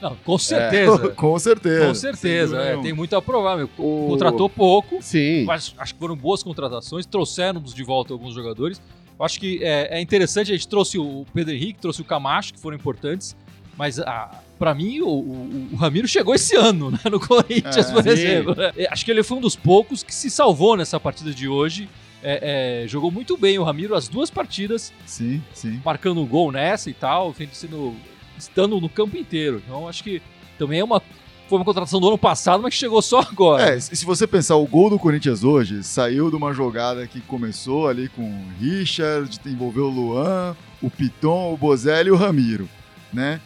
Não, 0.02 0.18
com 0.18 0.38
certeza. 0.38 1.10
Com 1.16 1.40
certeza. 1.40 1.88
Com 1.88 1.96
certeza, 1.96 2.58
é, 2.62 2.78
tem 2.82 2.92
muito 2.92 3.16
a 3.16 3.22
provar, 3.22 3.56
meu. 3.56 3.70
O- 3.78 4.08
Contratou 4.10 4.50
pouco, 4.50 4.98
Sim. 5.02 5.46
mas 5.46 5.74
acho 5.78 5.94
que 5.94 6.00
foram 6.00 6.18
boas 6.18 6.44
contratações, 6.44 7.06
trouxemos 7.06 7.74
de 7.74 7.84
volta 7.86 8.12
alguns 8.12 8.34
jogadores. 8.36 8.82
Eu 9.18 9.24
acho 9.26 9.40
que 9.40 9.64
é, 9.64 9.98
é 9.98 10.02
interessante, 10.02 10.52
a 10.52 10.56
gente 10.56 10.68
trouxe 10.68 10.98
o 10.98 11.26
Pedro 11.34 11.54
Henrique, 11.54 11.80
trouxe 11.80 12.02
o 12.02 12.04
Camacho, 12.04 12.54
que 12.54 12.60
foram 12.60 12.76
importantes, 12.76 13.34
mas 13.78 13.98
ah, 14.00 14.42
pra 14.64 14.74
mim 14.74 15.02
o, 15.02 15.08
o- 15.10 15.68
o 15.74 15.76
Ramiro 15.76 16.08
chegou 16.08 16.34
esse 16.34 16.56
ano 16.56 16.90
né, 16.90 17.00
no 17.12 17.20
Corinthians, 17.20 17.76
É, 17.90 17.92
por 17.94 18.08
exemplo. 18.08 18.56
É, 18.78 18.88
Acho 18.90 19.04
que 19.04 19.12
ele 19.12 19.22
foi 19.22 19.38
um 19.38 19.42
dos 19.42 19.58
poucos 19.58 20.02
que 20.04 20.16
se 20.16 20.30
salvou 20.30 20.78
nessa 20.78 20.98
partida 21.02 21.34
de 21.34 21.50
hoje. 21.50 21.90
É, 22.24 22.84
é, 22.84 22.88
jogou 22.88 23.12
muito 23.12 23.36
bem 23.36 23.60
o 23.60 23.64
Ramiro 23.64 23.94
as 23.94 24.08
duas 24.08 24.30
partidas, 24.30 24.94
Sim, 25.06 25.42
sim. 25.54 25.82
marcando 25.84 26.22
um 26.22 26.26
gol 26.26 26.50
nessa 26.50 26.90
e 26.90 26.94
tal, 26.94 27.36
sendo, 27.60 27.94
estando 28.38 28.80
no 28.80 28.88
campo 28.88 29.18
inteiro. 29.18 29.62
Então 29.66 29.86
acho 29.90 30.02
que 30.02 30.22
também 30.58 30.80
é 30.80 30.84
uma, 30.86 31.02
foi 31.50 31.58
uma 31.58 31.66
contratação 31.66 32.00
do 32.00 32.08
ano 32.08 32.18
passado, 32.18 32.64
mas 32.64 32.74
que 32.74 32.80
chegou 32.80 33.02
só 33.02 33.20
agora. 33.20 33.64
É, 33.76 33.78
se 33.78 33.94
se 33.98 34.06
você 34.06 34.26
pensar, 34.26 34.56
o 34.56 34.66
gol 34.66 34.90
do 34.90 34.98
Corinthians 34.98 35.44
hoje 35.44 35.84
saiu 35.84 36.30
de 36.30 36.38
uma 36.38 36.54
jogada 36.54 37.06
que 37.06 37.20
começou 37.20 37.90
ali 37.90 38.08
com 38.08 38.22
o 38.24 38.46
Richard, 38.58 39.38
envolveu 39.46 39.88
o 39.88 39.90
Luan, 39.90 40.56
o 40.82 40.90
Piton, 40.90 41.54
o 41.54 41.58
Bozelli 41.58 42.08
e 42.08 42.12
o 42.14 42.16
Ramiro, 42.16 42.70
né? 43.12 43.42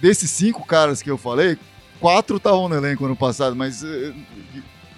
Desses 0.00 0.30
cinco 0.30 0.66
caras 0.66 1.02
que 1.02 1.10
eu 1.10 1.16
falei, 1.16 1.58
quatro 2.00 2.36
estavam 2.36 2.68
no 2.68 2.74
elenco 2.74 3.04
ano 3.04 3.16
passado, 3.16 3.56
mas, 3.56 3.82
eh, 3.82 4.12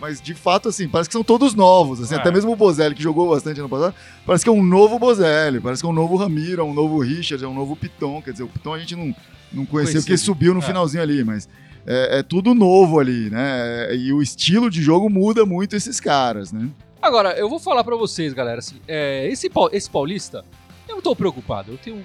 mas 0.00 0.20
de 0.20 0.34
fato, 0.34 0.68
assim, 0.68 0.88
parece 0.88 1.08
que 1.08 1.12
são 1.12 1.24
todos 1.24 1.54
novos. 1.54 2.00
Assim, 2.00 2.14
É. 2.14 2.18
Até 2.18 2.30
mesmo 2.30 2.52
o 2.52 2.56
Bozelli, 2.56 2.94
que 2.94 3.02
jogou 3.02 3.30
bastante 3.30 3.60
ano 3.60 3.68
passado, 3.68 3.94
parece 4.26 4.44
que 4.44 4.50
é 4.50 4.52
um 4.52 4.62
novo 4.62 4.98
Bozelli, 4.98 5.60
parece 5.60 5.82
que 5.82 5.86
é 5.86 5.90
um 5.90 5.94
novo 5.94 6.16
Ramiro, 6.16 6.62
é 6.62 6.64
um 6.64 6.74
novo 6.74 6.98
Richard, 7.00 7.42
é 7.44 7.48
um 7.48 7.54
novo 7.54 7.76
Piton. 7.76 8.20
Quer 8.22 8.32
dizer, 8.32 8.44
o 8.44 8.48
Piton 8.48 8.74
a 8.74 8.78
gente 8.78 8.96
não, 8.96 9.14
não 9.52 9.66
conheceu 9.66 10.00
porque 10.00 10.16
subiu 10.16 10.52
no 10.52 10.60
é. 10.60 10.62
finalzinho 10.62 11.02
ali, 11.02 11.24
mas 11.24 11.48
é, 11.86 12.18
é 12.18 12.22
tudo 12.22 12.54
novo 12.54 12.98
ali, 12.98 13.30
né? 13.30 13.94
E 13.94 14.12
o 14.12 14.20
estilo 14.20 14.68
de 14.70 14.82
jogo 14.82 15.08
muda 15.08 15.46
muito 15.46 15.74
esses 15.74 16.00
caras, 16.00 16.52
né? 16.52 16.68
Agora, 17.00 17.38
eu 17.38 17.48
vou 17.48 17.60
falar 17.60 17.84
pra 17.84 17.96
vocês, 17.96 18.32
galera, 18.32 18.58
assim, 18.58 18.76
é, 18.88 19.28
esse, 19.28 19.48
esse 19.72 19.88
paulista, 19.88 20.44
eu 20.88 20.96
não 20.96 21.02
tô 21.02 21.14
preocupado. 21.14 21.72
Eu 21.72 21.78
tenho 21.78 22.02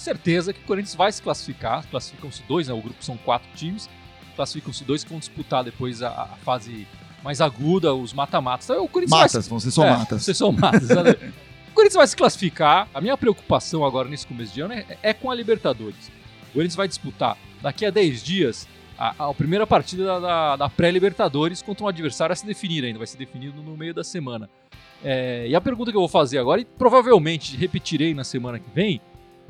certeza 0.00 0.52
que 0.52 0.60
o 0.60 0.64
Corinthians 0.64 0.94
vai 0.94 1.12
se 1.12 1.22
classificar. 1.22 1.86
Classificam-se 1.90 2.42
dois, 2.48 2.68
né? 2.68 2.74
O 2.74 2.80
grupo 2.80 3.02
são 3.04 3.16
quatro 3.18 3.48
times. 3.54 3.88
Classificam-se 4.36 4.84
dois 4.84 5.04
que 5.04 5.10
vão 5.10 5.18
disputar 5.18 5.62
depois 5.64 6.02
a, 6.02 6.08
a 6.08 6.26
fase 6.44 6.86
mais 7.22 7.40
aguda, 7.40 7.94
os 7.94 8.12
mata-matas. 8.12 8.68
Então, 8.68 8.84
o 8.84 8.88
Corinthians 8.88 9.10
vai 9.10 9.20
Matas, 9.28 9.48
vão 9.48 9.60
ser 9.60 9.70
só 9.70 9.84
é, 9.84 9.90
matas. 9.90 10.24
Só 10.36 10.50
matas. 10.50 10.88
o 11.70 11.72
Corinthians 11.74 11.94
vai 11.96 12.06
se 12.06 12.16
classificar. 12.16 12.88
A 12.94 13.00
minha 13.00 13.16
preocupação 13.16 13.84
agora 13.84 14.08
nesse 14.08 14.26
começo 14.26 14.54
de 14.54 14.60
ano 14.62 14.72
é, 14.74 14.86
é 15.02 15.12
com 15.12 15.30
a 15.30 15.34
Libertadores. 15.34 16.08
O 16.48 16.52
Corinthians 16.54 16.76
vai 16.76 16.88
disputar 16.88 17.36
daqui 17.60 17.84
a 17.84 17.90
10 17.90 18.22
dias 18.22 18.66
a, 18.98 19.28
a 19.28 19.34
primeira 19.34 19.66
partida 19.66 20.04
da, 20.04 20.18
da- 20.18 20.56
da 20.56 20.68
pré-Libertadores 20.68 21.60
contra 21.62 21.84
um 21.84 21.88
adversário 21.88 22.32
a 22.32 22.36
se 22.36 22.46
definir 22.46 22.84
ainda. 22.84 22.98
Vai 22.98 23.06
ser 23.06 23.18
definido 23.18 23.62
no 23.62 23.76
meio 23.76 23.92
da 23.94 24.02
semana. 24.02 24.48
É, 25.04 25.46
e 25.48 25.54
a 25.54 25.60
pergunta 25.60 25.90
que 25.90 25.96
eu 25.96 26.00
vou 26.02 26.08
fazer 26.08 26.38
agora, 26.38 26.60
e 26.60 26.64
provavelmente 26.64 27.56
repetirei 27.56 28.12
na 28.14 28.24
semana 28.24 28.58
que 28.58 28.68
vem, 28.74 29.00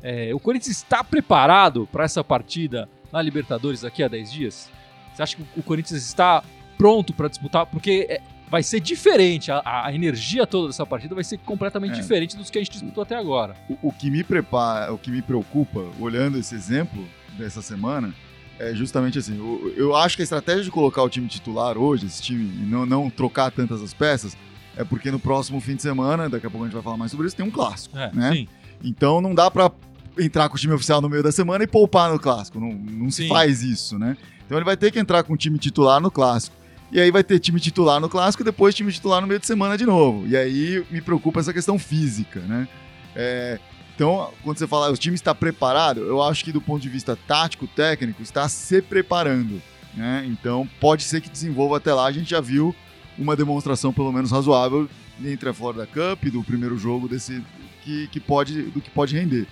é, 0.03 0.33
o 0.33 0.39
Corinthians 0.39 0.77
está 0.77 1.03
preparado 1.03 1.87
para 1.91 2.03
essa 2.03 2.23
partida 2.23 2.87
na 3.11 3.21
Libertadores 3.21 3.81
daqui 3.81 4.01
a 4.03 4.07
10 4.07 4.31
dias? 4.31 4.69
Você 5.13 5.21
acha 5.23 5.35
que 5.35 5.43
o 5.55 5.63
Corinthians 5.63 6.03
está 6.03 6.43
pronto 6.77 7.13
para 7.13 7.27
disputar? 7.27 7.65
Porque 7.65 8.07
é, 8.09 8.21
vai 8.49 8.63
ser 8.63 8.79
diferente, 8.79 9.51
a, 9.51 9.61
a 9.85 9.93
energia 9.93 10.45
toda 10.47 10.67
dessa 10.67 10.85
partida 10.85 11.13
vai 11.15 11.23
ser 11.23 11.37
completamente 11.39 11.93
É. 11.93 12.01
diferente 12.01 12.35
dos 12.35 12.49
que 12.49 12.57
a 12.57 12.61
gente 12.63 12.71
disputou 12.71 13.03
até 13.03 13.15
agora. 13.15 13.55
O, 13.69 13.89
o 13.89 13.93
que 13.93 14.09
me 14.09 14.23
prepara, 14.23 14.93
o 14.93 14.97
que 14.97 15.11
me 15.11 15.21
preocupa, 15.21 15.85
olhando 15.99 16.37
esse 16.37 16.55
exemplo 16.55 17.05
dessa 17.37 17.61
semana, 17.61 18.13
é 18.59 18.73
justamente 18.75 19.17
assim. 19.17 19.37
Eu, 19.37 19.73
eu 19.75 19.95
acho 19.95 20.15
que 20.15 20.21
a 20.21 20.23
estratégia 20.23 20.63
de 20.63 20.71
colocar 20.71 21.01
o 21.03 21.09
time 21.09 21.27
titular 21.27 21.77
hoje, 21.77 22.05
esse 22.05 22.21
time, 22.21 22.43
e 22.43 22.65
não, 22.65 22.85
não 22.85 23.09
trocar 23.09 23.51
tantas 23.51 23.81
as 23.81 23.93
peças, 23.93 24.35
é 24.75 24.83
porque 24.83 25.11
no 25.11 25.19
próximo 25.19 25.59
fim 25.59 25.75
de 25.75 25.81
semana, 25.81 26.29
daqui 26.29 26.45
a 26.45 26.49
pouco 26.49 26.63
a 26.65 26.67
gente 26.67 26.73
vai 26.73 26.83
falar 26.83 26.97
mais 26.97 27.11
sobre 27.11 27.27
isso, 27.27 27.35
tem 27.35 27.45
um 27.45 27.51
clássico. 27.51 27.97
É, 27.97 28.11
Né? 28.13 28.31
Sim. 28.33 28.47
Então 28.83 29.21
não 29.21 29.33
dá 29.35 29.49
pra 29.51 29.71
entrar 30.17 30.49
com 30.49 30.55
o 30.55 30.59
time 30.59 30.73
oficial 30.73 31.01
no 31.01 31.09
meio 31.09 31.23
da 31.23 31.31
semana 31.31 31.63
e 31.63 31.67
poupar 31.67 32.11
no 32.11 32.19
clássico. 32.19 32.59
Não, 32.59 32.71
não 32.71 33.11
se 33.11 33.23
Sim. 33.23 33.29
faz 33.29 33.63
isso, 33.63 33.97
né? 33.97 34.17
Então 34.45 34.57
ele 34.57 34.65
vai 34.65 34.75
ter 34.75 34.91
que 34.91 34.99
entrar 34.99 35.23
com 35.23 35.33
o 35.33 35.37
time 35.37 35.57
titular 35.57 36.01
no 36.01 36.11
clássico. 36.11 36.55
E 36.91 36.99
aí 36.99 37.09
vai 37.09 37.23
ter 37.23 37.39
time 37.39 37.59
titular 37.59 38.01
no 38.01 38.09
clássico 38.09 38.43
e 38.43 38.45
depois 38.45 38.75
time 38.75 38.91
titular 38.91 39.21
no 39.21 39.27
meio 39.27 39.39
de 39.39 39.47
semana 39.47 39.77
de 39.77 39.85
novo. 39.85 40.27
E 40.27 40.35
aí 40.35 40.85
me 40.91 41.01
preocupa 41.01 41.39
essa 41.39 41.53
questão 41.53 41.79
física, 41.79 42.41
né? 42.41 42.67
É, 43.15 43.59
então, 43.95 44.31
quando 44.43 44.57
você 44.57 44.67
fala 44.67 44.91
o 44.91 44.97
time 44.97 45.15
está 45.15 45.33
preparado, 45.33 46.01
eu 46.01 46.21
acho 46.21 46.43
que 46.43 46.51
do 46.51 46.59
ponto 46.59 46.81
de 46.81 46.89
vista 46.89 47.15
tático, 47.15 47.67
técnico, 47.67 48.21
está 48.21 48.49
se 48.49 48.81
preparando. 48.81 49.61
Né? 49.93 50.25
Então 50.27 50.67
pode 50.79 51.03
ser 51.03 51.21
que 51.21 51.29
desenvolva 51.29 51.77
até 51.77 51.93
lá. 51.93 52.05
A 52.05 52.11
gente 52.11 52.29
já 52.29 52.41
viu 52.41 52.75
uma 53.17 53.35
demonstração 53.35 53.93
pelo 53.93 54.11
menos 54.11 54.31
razoável 54.31 54.89
entre 55.23 55.49
a 55.49 55.53
Florida 55.53 55.85
Cup, 55.85 56.23
do 56.31 56.43
primeiro 56.43 56.77
jogo 56.77 57.07
desse 57.07 57.43
que, 57.83 58.07
que 58.07 58.19
pode, 58.19 58.63
do 58.63 58.81
que 58.81 58.89
pode 58.89 59.15
render. 59.15 59.47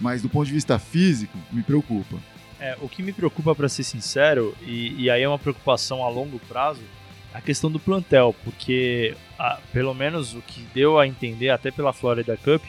Mas 0.00 0.22
do 0.22 0.28
ponto 0.28 0.46
de 0.46 0.52
vista 0.52 0.78
físico, 0.78 1.36
me 1.52 1.62
preocupa. 1.62 2.16
É, 2.58 2.76
o 2.80 2.88
que 2.88 3.02
me 3.02 3.12
preocupa, 3.12 3.54
para 3.54 3.68
ser 3.68 3.84
sincero, 3.84 4.54
e, 4.62 5.04
e, 5.04 5.10
aí 5.10 5.22
é 5.22 5.28
uma 5.28 5.38
preocupação 5.38 6.04
a 6.04 6.08
longo 6.08 6.38
prazo, 6.40 6.80
é 7.34 7.38
a 7.38 7.40
questão 7.40 7.70
do 7.70 7.78
plantel, 7.78 8.34
porque 8.44 9.14
a, 9.38 9.58
pelo 9.72 9.94
menos 9.94 10.34
o 10.34 10.42
que 10.42 10.60
deu 10.74 10.98
a 10.98 11.06
entender, 11.06 11.50
até 11.50 11.70
pela 11.70 11.92
Florida 11.92 12.36
Cup, 12.36 12.62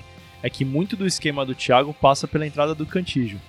é 0.44 0.50
que 0.50 0.66
muito 0.66 0.96
do 0.96 1.06
esquema 1.06 1.46
do 1.46 1.54
Thiago 1.54 1.94
passa 1.94 2.28
pela 2.28 2.48
entrada 2.48 2.74
do 2.74 2.86
Cantígio. 2.86 3.40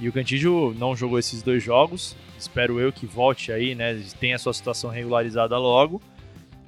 E 0.00 0.08
o 0.08 0.12
Cantígio 0.12 0.74
não 0.78 0.96
jogou 0.96 1.18
esses 1.18 1.42
dois 1.42 1.62
jogos, 1.62 2.16
espero 2.38 2.80
eu 2.80 2.92
que 2.92 3.06
volte 3.06 3.52
aí, 3.52 3.74
né, 3.74 4.02
tenha 4.18 4.36
a 4.36 4.38
sua 4.38 4.52
situação 4.52 4.90
regularizada 4.90 5.56
logo, 5.58 6.00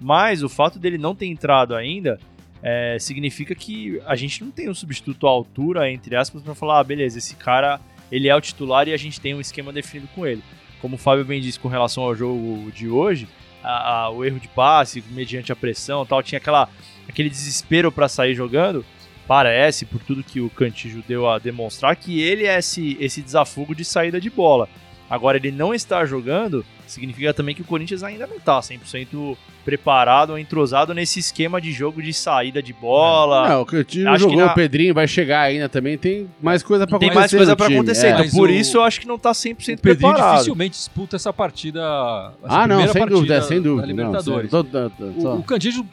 mas 0.01 0.43
o 0.43 0.49
fato 0.49 0.79
dele 0.79 0.99
não 0.99 1.15
ter 1.15 1.27
entrado 1.27 1.75
ainda 1.75 2.19
é, 2.67 2.97
significa 2.99 3.55
que 3.55 4.01
a 4.07 4.17
gente 4.17 4.43
não 4.43 4.51
tem 4.51 4.71
um 4.71 4.75
substituto 4.75 5.27
à 5.27 5.31
altura, 5.31 5.91
entre 5.93 6.17
aspas, 6.17 6.41
para 6.41 6.55
falar, 6.55 6.81
ah, 6.81 6.85
beleza, 6.85 7.19
esse 7.19 7.37
cara 7.37 7.79
ele 8.11 8.29
é 8.29 8.35
o 8.35 8.41
titular 8.41 8.89
e 8.89 8.95
a 8.95 8.97
gente 8.97 9.21
tem 9.21 9.35
um 9.35 9.41
esquema 9.41 9.71
definido 9.71 10.09
com 10.15 10.27
ele. 10.27 10.43
Como 10.81 10.95
o 10.95 10.99
Fábio 10.99 11.27
bem 11.27 11.43
disse 11.43 11.61
com 11.61 11.69
relação 11.69 12.05
ao 12.05 12.15
jogo 12.15 12.73
de 12.73 12.89
hoje, 12.89 13.29
a, 13.63 14.05
a, 14.05 14.11
o 14.11 14.25
erro 14.25 14.41
de 14.41 14.49
passe, 14.49 15.05
mediante 15.11 15.53
a 15.53 15.57
pressão 15.57 16.07
tal, 16.07 16.23
tinha 16.23 16.39
aquela, 16.39 16.69
aquele 17.07 17.29
desespero 17.29 17.93
para 17.93 18.09
sair 18.09 18.35
jogando. 18.35 18.85
Parece, 19.27 19.85
por 19.85 20.03
tudo 20.03 20.23
que 20.25 20.41
o 20.41 20.51
Cantijo 20.51 21.03
deu 21.07 21.29
a 21.29 21.39
demonstrar, 21.39 21.97
que 21.97 22.21
ele 22.21 22.47
é 22.47 22.59
esse, 22.59 22.97
esse 23.01 23.21
desafogo 23.21 23.75
de 23.75 23.85
saída 23.85 24.21
de 24.21 24.31
bola. 24.31 24.69
Agora, 25.09 25.37
ele 25.37 25.51
não 25.51 25.75
está 25.75 26.05
jogando, 26.07 26.65
significa 26.87 27.35
também 27.35 27.55
que 27.55 27.63
o 27.63 27.67
Corinthians 27.67 28.03
ainda 28.03 28.27
não 28.27 28.37
está 28.37 28.61
100% 28.61 29.37
preparado 29.65 30.31
ou 30.31 30.39
entrosado 30.39 30.93
nesse 30.93 31.19
esquema 31.19 31.61
de 31.61 31.73
jogo 31.73 32.03
de 32.03 32.13
saída 32.13 32.63
de 32.63 32.73
bola. 32.73 33.49
Não, 33.49 33.63
o 33.63 33.67
Cantillo 33.67 34.17
jogou 34.19 34.37
na... 34.37 34.53
o 34.53 34.55
Pedrinho, 34.55 34.95
vai 34.95 35.09
chegar 35.09 35.43
ainda 35.43 35.69
também, 35.69 35.97
tem 35.97 36.29
mais 36.43 36.63
coisa 36.63 36.87
para 36.87 36.97
acontecer. 36.97 37.11
Tem 37.11 37.21
mais 37.21 37.31
coisa 37.33 37.57
para 37.57 37.67
acontecer, 37.67 38.07
é. 38.09 38.11
então 38.11 38.31
por 38.31 38.49
o... 38.49 38.53
isso 38.53 38.77
eu 38.77 38.83
acho 38.83 39.01
que 39.01 39.07
não 39.07 39.17
está 39.17 39.33
100% 39.33 39.53
o 39.53 39.57
Pedrinho 39.65 39.79
preparado. 39.81 40.33
dificilmente 40.33 40.77
disputa 40.77 41.17
essa 41.17 41.33
partida, 41.33 41.81
essa 42.45 42.61
ah, 42.61 42.67
não, 42.67 42.87
sem 42.89 43.07
dúvida, 43.07 43.43
sem 43.43 43.61
dúvida. 43.61 43.87
Libertadores. 43.87 44.51
Não, 44.53 44.65
o, 45.17 45.39
o 45.39 45.43
Cantillo 45.43 45.87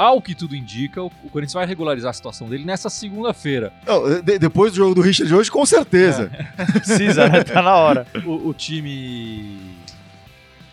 ao 0.00 0.22
que 0.22 0.34
tudo 0.34 0.56
indica, 0.56 1.02
o 1.02 1.10
Corinthians 1.30 1.52
vai 1.52 1.66
regularizar 1.66 2.08
a 2.08 2.12
situação 2.14 2.48
dele 2.48 2.64
nessa 2.64 2.88
segunda-feira. 2.88 3.70
De, 4.24 4.38
depois 4.38 4.72
do 4.72 4.76
jogo 4.76 4.94
do 4.94 5.02
Richard 5.02 5.28
de 5.28 5.34
hoje, 5.34 5.50
com 5.50 5.66
certeza. 5.66 6.30
É. 6.56 6.64
Precisa, 6.72 7.28
né? 7.28 7.44
Tá 7.44 7.60
na 7.60 7.74
hora. 7.76 8.06
O, 8.24 8.48
o, 8.48 8.54
time 8.54 9.69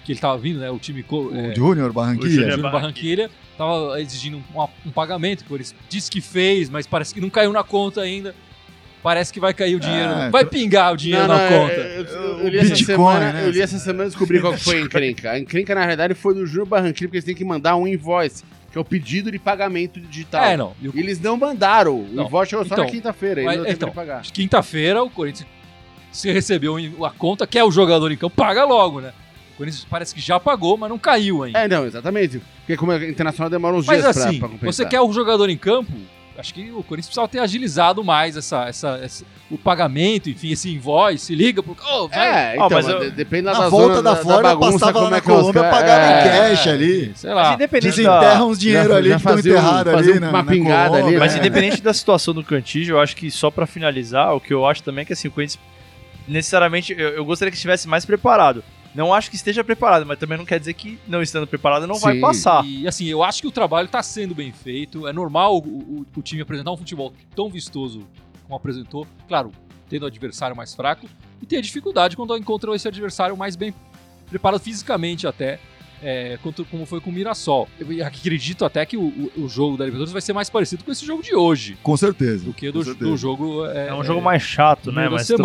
que 0.07 0.13
ele 0.13 0.19
tava 0.21 0.37
vindo, 0.37 0.59
né? 0.59 0.71
O 0.71 0.79
time. 0.79 1.05
O 1.09 1.35
é, 1.35 1.53
Júnior 1.53 1.91
Barranquilha. 1.91 2.47
O 2.47 2.51
Júnior 2.51 2.71
Barranquilha 2.71 3.29
tava 3.57 3.99
exigindo 3.99 4.37
um, 4.37 4.67
um, 4.85 4.89
pagamento 4.89 5.39
que 5.39 5.47
o 5.47 5.49
Corinthians 5.49 5.75
disse 5.89 6.09
que 6.09 6.21
fez, 6.21 6.69
mas 6.69 6.87
parece 6.87 7.13
que 7.13 7.19
não 7.19 7.29
caiu 7.29 7.51
na 7.51 7.61
conta 7.61 8.01
ainda. 8.01 8.33
Parece 9.03 9.33
que 9.33 9.39
vai 9.39 9.53
cair 9.53 9.75
o 9.75 9.79
dinheiro. 9.79 10.09
Ah, 10.09 10.29
vai 10.29 10.45
pingar 10.45 10.93
o 10.93 10.97
dinheiro 10.97 11.27
não, 11.27 11.35
na 11.35 11.49
não, 11.49 11.59
conta. 11.59 11.73
Eu, 11.73 12.05
eu, 12.05 12.39
eu, 12.39 12.47
li 12.47 12.57
essa 12.57 12.75
semana, 12.77 13.33
né? 13.33 13.45
eu 13.45 13.51
li 13.51 13.61
essa 13.61 13.77
semana 13.79 14.05
e 14.05 14.07
descobri 14.07 14.39
qual 14.39 14.57
foi 14.57 14.77
a 14.77 14.81
encrenca. 14.81 15.31
A 15.31 15.39
encrenca, 15.39 15.75
na 15.75 15.81
realidade, 15.81 16.13
foi 16.13 16.33
do 16.33 16.45
Júnior 16.45 16.67
Barranquilla, 16.67 17.09
porque 17.09 17.17
eles 17.17 17.25
têm 17.25 17.35
que 17.35 17.45
mandar 17.45 17.75
um 17.75 17.85
invoice 17.85 18.43
que 18.71 18.77
é 18.77 18.81
o 18.81 18.85
pedido 18.85 19.31
de 19.31 19.39
pagamento 19.39 19.99
digital. 19.99 20.43
É, 20.43 20.57
não. 20.57 20.73
Eu... 20.81 20.91
Eles 20.95 21.19
não 21.19 21.37
mandaram. 21.37 22.05
Não. 22.11 22.23
O 22.23 22.27
invoice 22.27 22.49
chegou 22.51 22.65
só 22.65 22.75
então, 22.75 22.85
na 22.85 22.91
quinta-feira. 22.91 23.41
Eles 23.41 23.57
não 23.57 23.67
então, 23.67 23.91
pagar. 23.91 24.21
Quinta-feira, 24.23 25.03
o 25.03 25.09
Corinthians, 25.09 25.47
se 26.11 26.31
recebeu 26.31 26.77
a 27.05 27.11
conta, 27.11 27.45
que 27.45 27.59
é 27.59 27.63
o 27.63 27.71
jogador 27.71 28.11
em 28.11 28.17
campo, 28.17 28.35
paga 28.35 28.65
logo, 28.65 29.01
né? 29.01 29.13
O 29.57 29.65
Corinthians 29.65 29.87
parece 29.89 30.13
que 30.13 30.21
já 30.21 30.39
pagou, 30.39 30.77
mas 30.77 30.87
não 30.87 30.99
caiu 30.99 31.41
ainda. 31.41 31.57
É, 31.57 31.67
não, 31.67 31.83
exatamente. 31.83 32.39
Porque 32.59 32.77
como 32.77 32.91
é 32.91 33.09
internacional 33.09 33.49
demora 33.49 33.75
uns 33.75 33.87
mas, 33.87 34.03
dias 34.03 34.15
assim, 34.15 34.37
pra, 34.37 34.49
pra 34.49 34.71
Você 34.71 34.85
quer 34.85 35.01
o 35.01 35.11
jogador 35.11 35.49
em 35.49 35.57
campo, 35.57 35.91
acho 36.37 36.53
que 36.53 36.69
o 36.69 36.83
Corinthians 36.83 37.07
precisava 37.07 37.27
ter 37.27 37.39
agilizado 37.39 38.03
mais 38.03 38.37
essa, 38.37 38.65
essa, 38.67 38.99
essa 39.03 39.25
o 39.49 39.57
pagamento, 39.57 40.29
enfim, 40.29 40.51
esse 40.51 40.71
invoice, 40.71 41.33
liga 41.33 41.63
pro. 41.63 41.75
Oh, 41.89 42.07
vai. 42.07 42.51
É, 42.51 42.53
então, 42.53 42.67
oh, 42.67 42.69
mas 42.69 42.87
eu, 42.87 43.09
depende 43.09 43.45
da 43.45 43.53
na 43.53 43.67
volta 43.67 43.99
da, 43.99 44.13
da 44.13 44.15
Flórida, 44.17 44.55
passava 44.55 44.99
lá 44.99 45.09
na 45.09 45.17
é 45.17 45.21
Colômbia, 45.21 45.59
é 45.61 45.71
pagava 45.71 46.05
é, 46.05 46.19
em 46.19 46.51
cash 46.53 46.67
ali. 46.67 47.11
Sei 47.15 47.33
lá. 47.33 47.43
Mas 47.45 47.53
independente 47.55 47.95
Desenterra 47.95 48.45
uns 48.45 48.59
dinheiro 48.59 48.93
ali 48.93 49.09
já 49.09 49.15
que 49.15 49.21
estão 49.21 49.39
enterrados 49.39 49.93
ali, 49.93 50.19
uma 50.19 50.31
na, 50.31 50.43
pingada 50.43 50.97
ali. 50.97 51.17
Mas 51.17 51.33
né? 51.33 51.39
independente 51.39 51.81
da 51.81 51.93
situação 51.95 52.31
do 52.31 52.43
Cantígio, 52.43 52.97
eu 52.97 52.99
acho 52.99 53.15
que 53.15 53.31
só 53.31 53.49
pra 53.49 53.65
finalizar, 53.65 54.35
o 54.35 54.39
que 54.39 54.53
eu 54.53 54.67
acho 54.67 54.83
também 54.83 55.01
é 55.01 55.05
que 55.05 55.13
assim, 55.13 55.29
o 55.29 55.31
Corinthians 55.31 55.59
necessariamente, 56.27 56.93
eu, 56.97 57.09
eu 57.09 57.25
gostaria 57.25 57.49
que 57.49 57.57
estivesse 57.57 57.87
mais 57.87 58.05
preparado. 58.05 58.63
Não 58.97 59.13
acho 59.13 59.29
que 59.29 59.35
esteja 59.35 59.63
preparado, 59.63 60.07
mas 60.07 60.17
também 60.17 60.39
não 60.39 60.43
quer 60.43 60.59
dizer 60.59 60.73
que 60.73 60.97
não 61.07 61.21
estando 61.21 61.45
preparado 61.45 61.85
não 61.85 61.95
Sim. 61.95 62.01
vai 62.01 62.19
passar. 62.19 62.65
E 62.65 62.87
assim, 62.87 63.05
eu 63.05 63.21
acho 63.21 63.43
que 63.43 63.47
o 63.47 63.51
trabalho 63.51 63.85
está 63.85 64.01
sendo 64.01 64.33
bem 64.33 64.51
feito. 64.51 65.07
É 65.07 65.13
normal 65.13 65.57
o, 65.57 65.59
o, 65.59 66.05
o, 66.15 66.21
time 66.23 66.41
apresentar 66.41 66.71
um 66.71 66.77
futebol 66.77 67.13
tão 67.35 67.47
vistoso 67.47 68.07
como 68.43 68.55
apresentou. 68.55 69.05
Claro, 69.27 69.51
tendo 69.87 70.01
o 70.01 70.07
adversário 70.07 70.55
mais 70.55 70.73
fraco 70.73 71.07
e 71.39 71.45
ter 71.45 71.61
dificuldade 71.61 72.17
quando 72.17 72.35
encontra 72.35 72.75
esse 72.75 72.87
adversário 72.87 73.37
mais 73.37 73.55
bem 73.55 73.71
preparado 74.31 74.59
fisicamente 74.59 75.27
até 75.27 75.59
é, 76.01 76.37
como 76.69 76.85
foi 76.85 77.01
com 77.01 77.09
o 77.09 77.13
Mirassol. 77.13 77.67
Eu 77.79 78.05
acredito 78.05 78.63
até 78.65 78.85
que 78.85 78.95
o, 78.95 79.31
o, 79.35 79.49
jogo 79.49 79.77
da 79.77 79.85
Libertadores 79.85 80.11
vai 80.11 80.21
ser 80.21 80.33
mais 80.33 80.49
parecido 80.49 80.83
com 80.83 80.91
esse 80.91 81.05
jogo 81.05 81.23
de 81.23 81.35
hoje. 81.35 81.77
Com 81.81 81.97
certeza. 81.97 82.45
Do 82.45 82.53
que 82.53 82.71
do, 82.71 82.95
do 82.95 83.17
jogo. 83.17 83.65
É, 83.65 83.87
é, 83.87 83.93
um 83.93 84.03
jogo 84.03 84.21
mais 84.21 84.43
chato, 84.43 84.91
né? 84.91 85.09
Mais 85.09 85.29
é, 85.29 85.35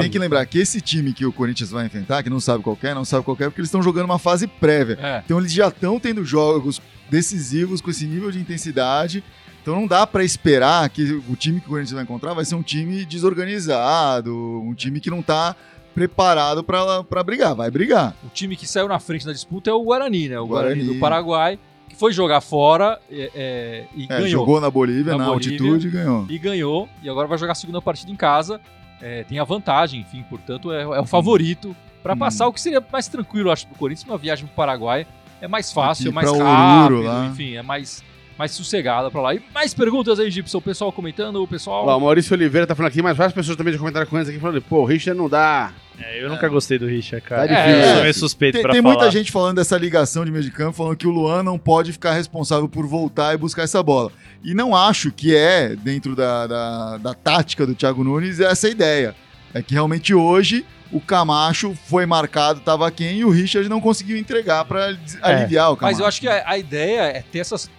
tem 0.00 0.10
que 0.10 0.18
lembrar 0.18 0.44
que 0.46 0.58
esse 0.58 0.80
time 0.80 1.12
que 1.12 1.26
o 1.26 1.32
Corinthians 1.32 1.70
vai 1.70 1.86
enfrentar, 1.86 2.22
que 2.22 2.30
não 2.30 2.40
sabe 2.40 2.62
qual 2.62 2.78
é, 2.82 2.94
não 2.94 3.04
sabe 3.04 3.24
qual 3.24 3.36
é, 3.40 3.44
porque 3.44 3.60
eles 3.60 3.68
estão 3.68 3.82
jogando 3.82 4.06
uma 4.06 4.18
fase 4.18 4.46
prévia. 4.46 4.98
É. 5.00 5.22
Então 5.24 5.38
eles 5.38 5.52
já 5.52 5.68
estão 5.68 6.00
tendo 6.00 6.24
jogos 6.24 6.80
decisivos 7.10 7.80
com 7.80 7.90
esse 7.90 8.06
nível 8.06 8.30
de 8.30 8.38
intensidade. 8.38 9.22
Então 9.62 9.74
não 9.74 9.86
dá 9.86 10.06
para 10.06 10.24
esperar 10.24 10.88
que 10.88 11.22
o 11.28 11.36
time 11.36 11.60
que 11.60 11.66
o 11.66 11.70
Corinthians 11.70 11.92
vai 11.92 12.02
encontrar 12.02 12.32
vai 12.32 12.44
ser 12.44 12.54
um 12.54 12.62
time 12.62 13.04
desorganizado, 13.04 14.34
um 14.34 14.72
time 14.72 15.00
que 15.00 15.10
não 15.10 15.20
tá 15.20 15.54
preparado 15.94 16.62
para 16.62 17.22
brigar, 17.22 17.54
vai 17.54 17.70
brigar. 17.70 18.14
O 18.24 18.28
time 18.28 18.56
que 18.56 18.66
saiu 18.66 18.88
na 18.88 18.98
frente 18.98 19.26
da 19.26 19.32
disputa 19.32 19.70
é 19.70 19.72
o 19.72 19.82
Guarani, 19.82 20.28
né? 20.28 20.40
O 20.40 20.46
Guarani, 20.46 20.76
Guarani 20.76 20.94
do 20.94 21.00
Paraguai, 21.00 21.58
que 21.88 21.96
foi 21.96 22.12
jogar 22.12 22.40
fora 22.40 22.98
é, 23.10 23.30
é, 23.34 23.84
e 23.94 24.04
é, 24.04 24.06
ganhou. 24.06 24.28
Jogou 24.28 24.60
na 24.60 24.70
Bolívia, 24.70 25.12
na, 25.12 25.18
na 25.18 25.26
Bolívia, 25.26 25.52
altitude 25.52 25.88
e 25.88 25.90
ganhou. 25.90 26.26
E 26.28 26.38
ganhou, 26.38 26.88
e 27.02 27.08
agora 27.08 27.26
vai 27.26 27.38
jogar 27.38 27.52
a 27.52 27.56
segunda 27.56 27.82
partida 27.82 28.10
em 28.10 28.16
casa. 28.16 28.60
É, 29.02 29.24
tem 29.24 29.38
a 29.38 29.44
vantagem, 29.44 30.00
enfim, 30.00 30.24
portanto 30.28 30.72
é, 30.72 30.82
é 30.82 31.00
o 31.00 31.06
favorito 31.06 31.74
para 32.02 32.14
hum. 32.14 32.18
passar, 32.18 32.46
o 32.46 32.52
que 32.52 32.60
seria 32.60 32.84
mais 32.92 33.08
tranquilo, 33.08 33.50
acho, 33.50 33.66
pro 33.66 33.76
Corinthians, 33.76 34.08
uma 34.08 34.18
viagem 34.18 34.46
pro 34.46 34.54
Paraguai. 34.54 35.06
É 35.40 35.48
mais 35.48 35.72
fácil, 35.72 36.10
é 36.10 36.12
mais 36.12 36.30
rápido, 36.30 37.02
lá. 37.02 37.26
enfim, 37.26 37.54
é 37.56 37.62
mais 37.62 38.04
mais 38.40 38.52
sossegada 38.52 39.10
pra 39.10 39.20
lá. 39.20 39.34
E 39.34 39.42
mais 39.52 39.74
perguntas 39.74 40.18
aí, 40.18 40.30
Gibson. 40.30 40.58
O 40.58 40.62
pessoal 40.62 40.90
comentando, 40.90 41.42
o 41.42 41.46
pessoal. 41.46 41.86
Ó, 41.86 41.96
o 41.96 42.00
Maurício 42.00 42.34
Oliveira 42.34 42.66
tá 42.66 42.74
falando 42.74 42.90
aqui, 42.90 43.02
mas 43.02 43.14
várias 43.14 43.34
pessoas 43.34 43.54
também 43.54 43.70
já 43.74 43.78
comentaram 43.78 44.06
com 44.06 44.16
eles 44.16 44.30
aqui 44.30 44.38
falando, 44.38 44.62
pô, 44.62 44.78
o 44.80 44.84
Richard 44.86 45.18
não 45.18 45.28
dá. 45.28 45.70
É, 45.98 46.24
eu 46.24 46.30
nunca 46.30 46.48
gostei 46.48 46.78
do 46.78 46.86
Richard, 46.86 47.22
cara. 47.22 47.46
Tá 47.46 47.54
difícil. 47.54 47.84
É, 47.84 47.98
eu 47.98 48.02
meio 48.02 48.14
suspeito 48.14 48.54
tem, 48.54 48.62
pra 48.62 48.72
tem 48.72 48.80
falar. 48.80 48.94
muita 48.94 49.10
gente 49.10 49.30
falando 49.30 49.56
dessa 49.56 49.76
ligação 49.76 50.24
de 50.24 50.30
meio 50.30 50.42
de 50.42 50.50
campo, 50.50 50.72
falando 50.72 50.96
que 50.96 51.06
o 51.06 51.10
Luan 51.10 51.42
não 51.42 51.58
pode 51.58 51.92
ficar 51.92 52.14
responsável 52.14 52.66
por 52.66 52.86
voltar 52.86 53.34
e 53.34 53.36
buscar 53.36 53.64
essa 53.64 53.82
bola. 53.82 54.10
E 54.42 54.54
não 54.54 54.74
acho 54.74 55.12
que 55.12 55.36
é, 55.36 55.76
dentro 55.76 56.16
da, 56.16 56.46
da, 56.46 56.96
da 56.96 57.12
tática 57.12 57.66
do 57.66 57.74
Thiago 57.74 58.02
Nunes, 58.02 58.40
essa 58.40 58.70
ideia. 58.70 59.14
É 59.52 59.60
que 59.60 59.74
realmente 59.74 60.14
hoje 60.14 60.64
o 60.92 61.00
Camacho 61.00 61.76
foi 61.86 62.06
marcado, 62.06 62.60
tava 62.60 62.90
quem, 62.90 63.18
e 63.18 63.24
o 63.24 63.30
Richard 63.30 63.68
não 63.68 63.80
conseguiu 63.80 64.16
entregar 64.16 64.64
para 64.64 64.92
é. 64.92 64.96
aliviar 65.20 65.72
o 65.72 65.76
Camacho. 65.76 65.92
Mas 65.92 66.00
eu 66.00 66.06
acho 66.06 66.20
que 66.20 66.28
a, 66.28 66.42
a, 66.46 66.58
ideia 66.58 67.02
é 67.02 67.22
ter 67.22 67.40
essas 67.40 67.70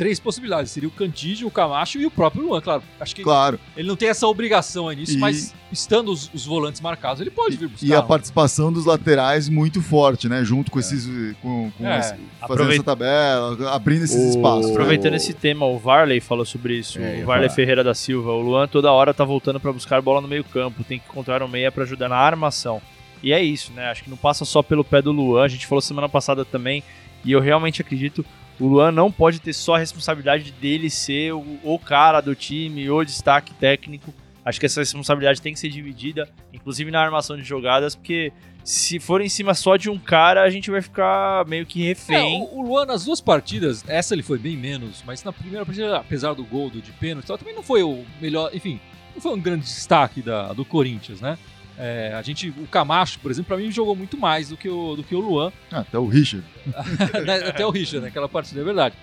três 0.00 0.18
possibilidades. 0.18 0.72
Seria 0.72 0.88
o 0.88 0.92
Cantígio, 0.92 1.46
o 1.46 1.50
Camacho 1.50 1.98
e 1.98 2.06
o 2.06 2.10
próprio 2.10 2.44
Luan, 2.44 2.62
claro. 2.62 2.82
Acho 2.98 3.14
que 3.14 3.22
claro. 3.22 3.60
ele 3.76 3.86
não 3.86 3.96
tem 3.96 4.08
essa 4.08 4.26
obrigação 4.26 4.88
aí 4.88 4.96
nisso, 4.96 5.12
e... 5.12 5.18
mas 5.18 5.54
estando 5.70 6.10
os, 6.10 6.32
os, 6.32 6.46
volantes 6.46 6.80
marcados, 6.80 7.20
ele 7.20 7.30
pode 7.30 7.58
vir 7.58 7.68
buscar. 7.68 7.86
E 7.86 7.94
a 7.94 8.02
participação 8.02 8.72
dos 8.72 8.86
laterais 8.86 9.50
muito 9.50 9.82
forte, 9.82 10.26
né? 10.26 10.42
Junto 10.42 10.70
com 10.70 10.78
é. 10.78 10.80
esses. 10.80 11.36
Com, 11.42 11.70
com 11.76 11.86
é. 11.86 11.98
esse, 11.98 12.08
fazendo 12.12 12.24
Aproveit... 12.40 12.72
essa 12.76 12.82
tabela, 12.82 13.74
abrindo 13.74 14.04
esses 14.04 14.16
o... 14.16 14.28
espaços. 14.30 14.70
Aproveitando 14.70 15.16
esse 15.16 15.34
tema, 15.34 15.66
o 15.66 15.78
Varley 15.78 16.18
falou 16.18 16.46
sobre 16.46 16.78
isso. 16.78 16.98
É, 16.98 17.20
o 17.22 17.26
Varley 17.26 17.50
Ferreira 17.50 17.84
da 17.84 17.92
Silva. 17.92 18.30
O 18.30 18.40
Luan 18.40 18.66
toda 18.66 18.90
hora 18.90 19.12
tá 19.12 19.22
voltando 19.22 19.60
para 19.60 19.70
buscar 19.70 20.00
bola 20.00 20.22
no 20.22 20.28
meio-campo. 20.28 20.82
Tem 20.82 20.98
que 20.98 21.04
encontrar 21.10 21.42
um 21.42 21.48
meia 21.48 21.70
para 21.70 21.82
ajudar 21.82 22.08
na 22.08 22.16
armação. 22.16 22.80
E 23.22 23.34
é 23.34 23.42
isso, 23.42 23.70
né? 23.74 23.90
Acho 23.90 24.04
que 24.04 24.08
não 24.08 24.16
passa 24.16 24.46
só 24.46 24.62
pelo 24.62 24.82
pé 24.82 25.02
do 25.02 25.12
Luan. 25.12 25.44
A 25.44 25.48
gente 25.48 25.66
falou 25.66 25.82
semana 25.82 26.08
passada 26.08 26.42
também. 26.42 26.82
E 27.22 27.32
eu 27.32 27.40
realmente 27.40 27.82
acredito 27.82 28.24
o 28.60 28.66
Luan 28.66 28.92
não 28.92 29.10
pode 29.10 29.40
ter 29.40 29.54
só 29.54 29.74
a 29.76 29.78
responsabilidade 29.78 30.52
dele 30.52 30.90
ser 30.90 31.32
o, 31.32 31.58
o 31.64 31.78
cara 31.78 32.20
do 32.20 32.34
time, 32.34 32.90
o 32.90 33.02
destaque 33.02 33.54
técnico. 33.54 34.12
Acho 34.44 34.60
que 34.60 34.66
essa 34.66 34.80
responsabilidade 34.80 35.40
tem 35.40 35.52
que 35.52 35.58
ser 35.58 35.68
dividida, 35.68 36.28
inclusive 36.52 36.90
na 36.90 37.00
armação 37.00 37.36
de 37.36 37.42
jogadas, 37.42 37.94
porque 37.94 38.32
se 38.64 38.98
for 38.98 39.20
em 39.20 39.28
cima 39.28 39.54
só 39.54 39.76
de 39.76 39.88
um 39.88 39.98
cara, 39.98 40.42
a 40.42 40.50
gente 40.50 40.70
vai 40.70 40.82
ficar 40.82 41.46
meio 41.46 41.66
que 41.66 41.82
refém. 41.82 42.42
É, 42.42 42.48
o 42.52 42.62
Luan, 42.62 42.86
nas 42.86 43.04
duas 43.04 43.20
partidas, 43.20 43.84
essa 43.88 44.14
ele 44.14 44.22
foi 44.22 44.38
bem 44.38 44.56
menos, 44.56 45.02
mas 45.06 45.24
na 45.24 45.32
primeira 45.32 45.64
partida, 45.64 45.96
apesar 45.96 46.34
do 46.34 46.44
gol 46.44 46.70
do 46.70 46.80
de 46.80 46.92
pênalti, 46.92 47.26
também 47.26 47.54
não 47.54 47.62
foi 47.62 47.82
o 47.82 48.04
melhor, 48.20 48.50
enfim, 48.54 48.80
não 49.14 49.20
foi 49.20 49.32
um 49.32 49.40
grande 49.40 49.64
destaque 49.64 50.22
da, 50.22 50.52
do 50.52 50.64
Corinthians, 50.64 51.20
né? 51.20 51.38
É, 51.78 52.12
a 52.14 52.20
gente, 52.22 52.50
o 52.50 52.66
Camacho, 52.66 53.18
por 53.20 53.30
exemplo, 53.30 53.48
para 53.48 53.56
mim 53.56 53.70
jogou 53.70 53.96
muito 53.96 54.18
mais 54.18 54.50
do 54.50 54.56
que 54.56 54.68
o, 54.68 54.96
do 54.96 55.02
que 55.02 55.14
o 55.14 55.20
Luan. 55.20 55.50
Ah, 55.72 55.80
até 55.80 55.98
o 55.98 56.06
Richard. 56.06 56.46
Né, 57.24 57.48
até 57.48 57.64
o 57.66 57.70
Richard, 57.70 58.04
naquela 58.04 58.28
partida, 58.28 58.60
é 58.60 58.64
verdade. 58.64 58.94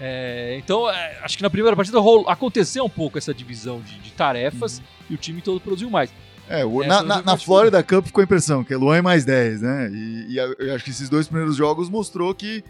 É, 0.00 0.56
então, 0.58 0.88
é, 0.88 1.18
acho 1.22 1.36
que 1.36 1.42
na 1.42 1.50
primeira 1.50 1.76
partida 1.76 1.98
aconteceu 2.28 2.84
um 2.84 2.88
pouco 2.88 3.18
essa 3.18 3.34
divisão 3.34 3.80
de, 3.80 3.98
de 3.98 4.12
tarefas 4.12 4.78
uhum. 4.78 4.84
e 5.10 5.14
o 5.14 5.18
time 5.18 5.42
todo 5.42 5.60
produziu 5.60 5.90
mais. 5.90 6.10
É, 6.48 6.64
o- 6.64 6.82
na, 6.84 7.02
na, 7.02 7.22
na 7.22 7.36
Florida 7.36 7.82
Cup 7.82 8.06
ficou 8.06 8.22
a 8.22 8.24
impressão 8.24 8.64
que 8.64 8.72
é 8.72 8.76
Luan 8.76 8.96
é 8.96 9.02
mais 9.02 9.24
10, 9.24 9.60
né? 9.62 9.90
E, 9.92 10.26
e 10.30 10.36
eu 10.38 10.74
acho 10.74 10.84
que 10.84 10.90
esses 10.90 11.08
dois 11.08 11.28
primeiros 11.28 11.54
jogos 11.54 11.90
mostrou 11.90 12.34
que 12.34 12.64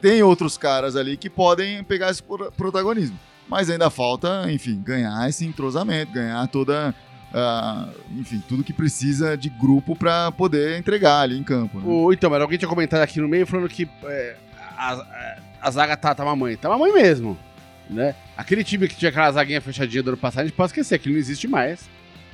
tem 0.00 0.22
outros 0.22 0.56
caras 0.56 0.94
ali 0.96 1.16
que 1.16 1.28
podem 1.28 1.82
pegar 1.82 2.10
esse 2.10 2.22
pro- 2.22 2.52
protagonismo. 2.52 3.18
Mas 3.48 3.68
ainda 3.70 3.90
falta, 3.90 4.50
enfim, 4.52 4.80
ganhar 4.82 5.28
esse 5.28 5.44
entrosamento, 5.44 6.12
ganhar 6.12 6.46
toda. 6.48 6.94
Ah, 7.34 7.88
enfim, 8.16 8.42
tudo 8.48 8.64
que 8.64 8.72
precisa 8.72 9.36
de 9.36 9.48
grupo 9.48 9.94
pra 9.94 10.32
poder 10.32 10.78
entregar 10.78 11.20
ali 11.20 11.38
em 11.38 11.42
campo. 11.42 11.78
Né? 11.78 11.84
O- 11.86 12.12
então, 12.12 12.30
mas 12.30 12.40
alguém 12.40 12.58
tinha 12.58 12.68
comentado 12.68 13.00
aqui 13.02 13.20
no 13.20 13.28
meio 13.28 13.46
falando 13.46 13.68
que 13.68 13.88
é, 14.04 14.36
a, 14.76 14.92
a, 14.94 15.36
a 15.62 15.70
zaga 15.70 15.96
tá, 15.96 16.14
tá 16.14 16.24
mamãe. 16.24 16.56
Tá 16.56 16.68
mamãe 16.68 16.92
mesmo, 16.92 17.38
né? 17.90 18.14
Aquele 18.36 18.64
time 18.64 18.88
que 18.88 18.96
tinha 18.96 19.10
aquela 19.10 19.30
zaguinha 19.32 19.60
fechadinha 19.60 20.02
do 20.02 20.10
ano 20.10 20.16
passado, 20.16 20.42
a 20.42 20.46
gente 20.46 20.54
pode 20.56 20.70
esquecer, 20.70 20.94
aquilo 20.94 21.14
não 21.14 21.20
existe 21.20 21.46
mais, 21.48 21.88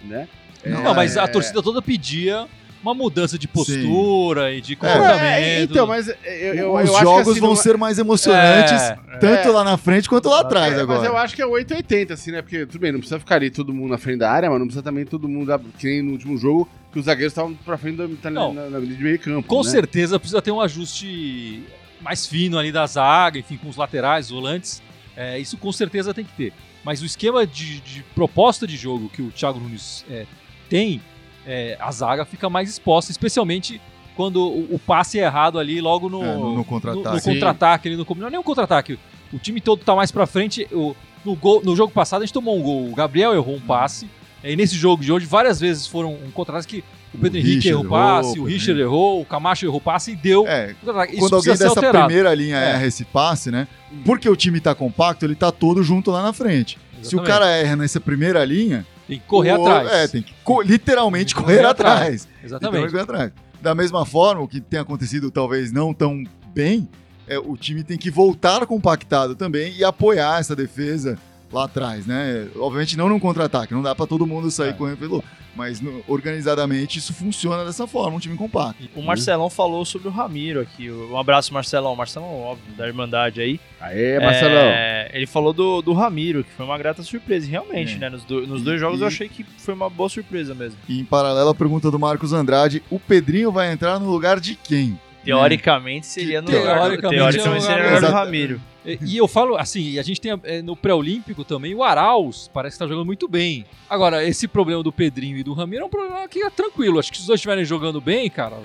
né? 0.04 0.28
Não, 0.64 0.94
mas 0.94 1.16
a 1.16 1.24
É. 1.24 1.26
torcida 1.26 1.62
toda 1.62 1.82
pedia 1.82 2.46
uma 2.84 2.94
mudança 2.94 3.38
de 3.38 3.48
postura 3.48 4.52
e 4.52 4.60
de 4.60 4.74
É, 4.74 4.76
comportamento. 4.76 5.70
então, 5.72 5.86
mas 5.86 6.08
eu, 6.08 6.14
eu, 6.22 6.54
eu 6.54 6.72
Os 6.74 6.80
acho 6.90 6.92
que 6.98 7.02
jogos 7.04 7.28
assim, 7.30 7.40
vão 7.40 7.48
não- 7.50 7.56
ser 7.56 7.78
mais 7.78 7.98
emocionantes, 7.98 8.72
É, 8.82 8.98
tanto 9.18 9.48
é. 9.48 9.50
lá 9.50 9.64
na 9.64 9.78
frente 9.78 10.06
quanto 10.08 10.28
lá 10.28 10.40
atrás 10.40 10.74
É, 10.76 10.80
agora. 10.82 11.00
Mas 11.00 11.08
eu 11.08 11.16
acho 11.16 11.34
que 11.34 11.40
é 11.40 11.46
880, 11.46 12.12
assim, 12.12 12.30
né? 12.30 12.42
Porque, 12.42 12.66
tudo 12.66 12.78
bem, 12.80 12.92
não 12.92 12.98
precisa 12.98 13.18
ficar 13.18 13.36
ali 13.36 13.50
todo 13.50 13.72
mundo 13.72 13.90
na 13.90 13.98
frente 13.98 14.18
da 14.18 14.30
área, 14.30 14.50
mas 14.50 14.58
não 14.58 14.66
precisa 14.66 14.82
também 14.82 15.06
todo 15.06 15.26
mundo, 15.28 15.46
da- 15.46 15.58
que 15.78 15.86
nem 15.86 16.02
no 16.02 16.12
último 16.12 16.36
jogo, 16.36 16.68
que 16.92 16.98
os 16.98 17.06
zagueiros 17.06 17.32
estavam 17.32 17.54
pra 17.54 17.78
frente 17.78 17.96
da, 17.96 18.06
tá 18.20 18.30
Não. 18.30 18.52
na, 18.52 18.68
na, 18.68 18.78
linha 18.78 18.94
de 18.94 19.02
meio 19.02 19.18
campo. 19.18 19.48
Com 19.48 19.62
né? 19.64 19.70
certeza 19.70 20.18
precisa 20.18 20.42
ter 20.42 20.50
um 20.50 20.60
ajuste 20.60 21.62
mais 22.02 22.26
fino 22.26 22.58
ali 22.58 22.70
da 22.70 22.86
zaga, 22.86 23.38
enfim, 23.38 23.56
com 23.56 23.68
os 23.68 23.76
laterais, 23.76 24.26
os 24.26 24.32
volantes. 24.32 24.82
É, 25.16 25.38
isso 25.38 25.56
com 25.56 25.72
certeza 25.72 26.12
tem 26.12 26.24
que 26.24 26.32
ter. 26.32 26.52
Mas 26.84 27.00
o 27.00 27.06
esquema 27.06 27.46
de, 27.46 27.80
de 27.80 28.02
proposta 28.14 28.66
de 28.66 28.76
jogo 28.76 29.08
que 29.08 29.22
o 29.22 29.30
Thiago 29.30 29.58
Nunes 29.58 30.04
é, 30.10 30.26
tem, 30.68 31.00
é, 31.46 31.76
a 31.80 31.90
zaga 31.90 32.24
fica 32.24 32.48
mais 32.50 32.68
exposta, 32.70 33.10
especialmente 33.10 33.80
quando 34.16 34.36
o, 34.42 34.74
o 34.74 34.78
passe 34.78 35.18
é 35.18 35.24
errado 35.24 35.58
ali 35.58 35.80
logo 35.80 36.08
no, 36.08 36.22
É, 36.22 36.34
no- 36.34 36.54
no 36.56 36.64
contra-ataque. 36.64 37.16
No, 37.16 37.22
contra-ataque 37.22 37.88
ali 37.88 37.96
no 37.96 38.06
não 38.16 38.26
é 38.28 38.30
nem 38.30 38.38
um 38.40 38.42
contra-ataque. 38.44 38.98
O 39.32 39.38
time 39.38 39.60
todo 39.60 39.84
tá 39.84 39.94
mais 39.94 40.12
pra 40.12 40.26
frente. 40.26 40.68
O, 40.72 40.94
no, 41.24 41.34
gol, 41.34 41.60
no 41.64 41.74
jogo 41.74 41.92
passado 41.92 42.22
a 42.22 42.24
gente 42.24 42.32
tomou 42.34 42.56
um 42.58 42.62
gol. 42.62 42.90
O 42.90 42.94
Gabriel 42.94 43.34
errou 43.34 43.56
um 43.56 43.60
passe. 43.60 44.08
E 44.42 44.54
nesse 44.56 44.76
jogo 44.76 45.02
de 45.02 45.10
hoje, 45.10 45.24
várias 45.26 45.58
vezes 45.58 45.86
foram 45.86 46.12
um 46.12 46.30
contra-ataque 46.30 46.82
que 46.82 46.84
o 47.16 47.18
Pedro 47.18 47.38
O 47.38 47.40
Henrique 47.40 47.68
errou 47.68 47.84
o 47.84 47.88
passe, 47.88 48.38
o 48.38 48.44
né? 48.44 48.50
Richard 48.52 48.80
errou, 48.80 49.20
o 49.22 49.24
Camacho 49.24 49.64
errou 49.64 49.78
o 49.78 49.80
passe 49.80 50.12
e 50.12 50.16
deu. 50.16 50.46
É, 50.46 50.74
quando 51.18 51.34
alguém 51.36 51.52
dessa 51.52 51.68
alterado. 51.68 52.06
primeira 52.06 52.34
linha 52.34 52.56
É. 52.58 52.70
erra 52.72 52.86
esse 52.86 53.04
passe, 53.06 53.50
né? 53.50 53.66
Porque 54.04 54.28
o 54.28 54.36
time 54.36 54.60
tá 54.60 54.74
compacto, 54.74 55.24
ele 55.24 55.34
tá 55.34 55.50
todo 55.50 55.82
junto 55.82 56.10
lá 56.10 56.22
na 56.22 56.32
frente. 56.32 56.76
Se 57.02 57.16
o 57.16 57.20
Exatamente. 57.20 57.26
cara 57.26 57.46
erra 57.50 57.76
nessa 57.76 58.00
primeira 58.00 58.44
linha, 58.44 58.86
Tem 59.06 59.18
que 59.18 59.26
correr 59.26 59.52
o- 59.58 59.66
atrás. 59.66 59.88
É, 59.92 60.08
tem 60.08 60.22
que 60.22 60.34
co- 60.42 60.62
literalmente 60.62 61.34
Tem 61.34 61.34
que 61.34 61.40
correr, 61.42 61.56
correr 61.58 61.68
atrás. 61.68 61.98
atrás. 62.00 62.28
Exatamente. 62.42 62.90
Correr 62.90 63.02
atrás. 63.02 63.32
Da 63.60 63.74
mesma 63.74 64.04
forma, 64.06 64.42
o 64.42 64.48
que 64.48 64.60
tem 64.60 64.80
acontecido 64.80 65.30
talvez 65.30 65.72
não 65.72 65.92
tão 65.94 66.22
bem, 66.54 66.88
é 67.26 67.38
o 67.38 67.56
time 67.56 67.82
tem 67.82 67.96
que 67.98 68.10
voltar 68.10 68.66
compactado 68.66 69.34
também 69.34 69.74
e 69.76 69.82
apoiar 69.84 70.38
essa 70.40 70.54
defesa 70.54 71.18
lá 71.52 71.64
atrás, 71.64 72.04
né? 72.06 72.48
Obviamente 72.56 72.96
não 72.96 73.08
num 73.08 73.18
contra-ataque, 73.20 73.72
não 73.72 73.82
dá 73.82 73.94
pra 73.94 74.06
todo 74.06 74.26
mundo 74.26 74.50
sair 74.50 74.70
É. 74.70 74.72
correndo 74.72 74.98
pelo, 74.98 75.24
mas 75.56 75.80
no- 75.80 76.02
organizadamente 76.08 76.98
isso 76.98 77.12
funciona 77.14 77.64
dessa 77.64 77.86
forma, 77.86 78.16
um 78.16 78.20
time 78.20 78.36
compacto. 78.36 78.88
O 78.94 79.02
Marcelão 79.02 79.48
falou 79.50 79.84
sobre 79.84 80.08
o 80.08 80.10
Ramiro 80.10 80.60
aqui. 80.60 80.90
Um 80.90 81.18
abraço, 81.18 81.52
Marcelão. 81.54 81.94
Marcelão, 81.96 82.28
óbvio, 82.40 82.74
da 82.76 82.86
Irmandade 82.86 83.40
aí. 83.40 83.60
Aê, 83.80 84.18
Marcelão. 84.18 84.56
É, 84.62 85.10
ele 85.12 85.26
falou 85.26 85.52
do, 85.52 85.82
do 85.82 85.92
Ramiro, 85.92 86.42
que 86.44 86.50
foi 86.52 86.64
uma 86.66 86.76
grata 86.78 87.02
surpresa. 87.02 87.46
E 87.46 87.50
realmente, 87.50 87.94
É. 87.94 87.98
né? 87.98 88.08
Nos, 88.10 88.24
do- 88.24 88.46
nos 88.46 88.62
E- 88.62 88.64
dois 88.64 88.80
jogos 88.80 89.00
eu 89.00 89.06
e- 89.06 89.08
achei 89.08 89.28
que 89.28 89.44
foi 89.58 89.74
uma 89.74 89.88
boa 89.90 90.08
surpresa 90.08 90.54
mesmo. 90.54 90.78
E 90.88 90.98
em 91.00 91.04
paralelo 91.04 91.50
a 91.50 91.54
pergunta 91.54 91.90
do 91.90 91.98
Marcos 91.98 92.32
Andrade, 92.32 92.82
o 92.90 92.98
Pedrinho 92.98 93.52
vai 93.52 93.70
entrar 93.72 93.98
no 94.00 94.10
lugar 94.10 94.40
de 94.40 94.54
quem? 94.56 94.98
Teoricamente 95.24 96.06
seria 96.06 96.42
no 96.42 96.50
lugar, 96.50 96.80
Teoricamente 96.80 97.16
teoricamente 97.18 97.62
seria 97.64 97.76
no 97.78 97.84
lugar- 97.84 98.00
do 98.00 98.06
Exato. 98.06 98.12
Ramiro. 98.24 98.60
E, 98.84 99.16
eu 99.16 99.26
falo 99.26 99.56
assim, 99.56 99.98
a 99.98 100.02
gente 100.02 100.20
tem 100.20 100.38
é, 100.44 100.60
no 100.60 100.76
pré-olímpico 100.76 101.44
também 101.44 101.74
o 101.74 101.82
Arauz, 101.82 102.50
parece 102.52 102.76
que 102.76 102.78
tá 102.80 102.86
jogando 102.86 103.06
muito 103.06 103.26
bem. 103.26 103.64
Agora, 103.88 104.22
esse 104.24 104.46
problema 104.46 104.82
do 104.82 104.92
Pedrinho 104.92 105.38
e 105.38 105.42
do 105.42 105.54
Ramiro 105.54 105.84
é 105.84 105.86
um 105.86 105.90
problema 105.90 106.28
que 106.28 106.42
é 106.42 106.50
tranquilo. 106.50 106.98
Acho 106.98 107.10
que 107.10 107.16
se 107.16 107.22
os 107.22 107.26
dois 107.26 107.38
estiverem 107.38 107.64
jogando 107.64 108.00
bem, 108.00 108.28
cara, 108.28 108.58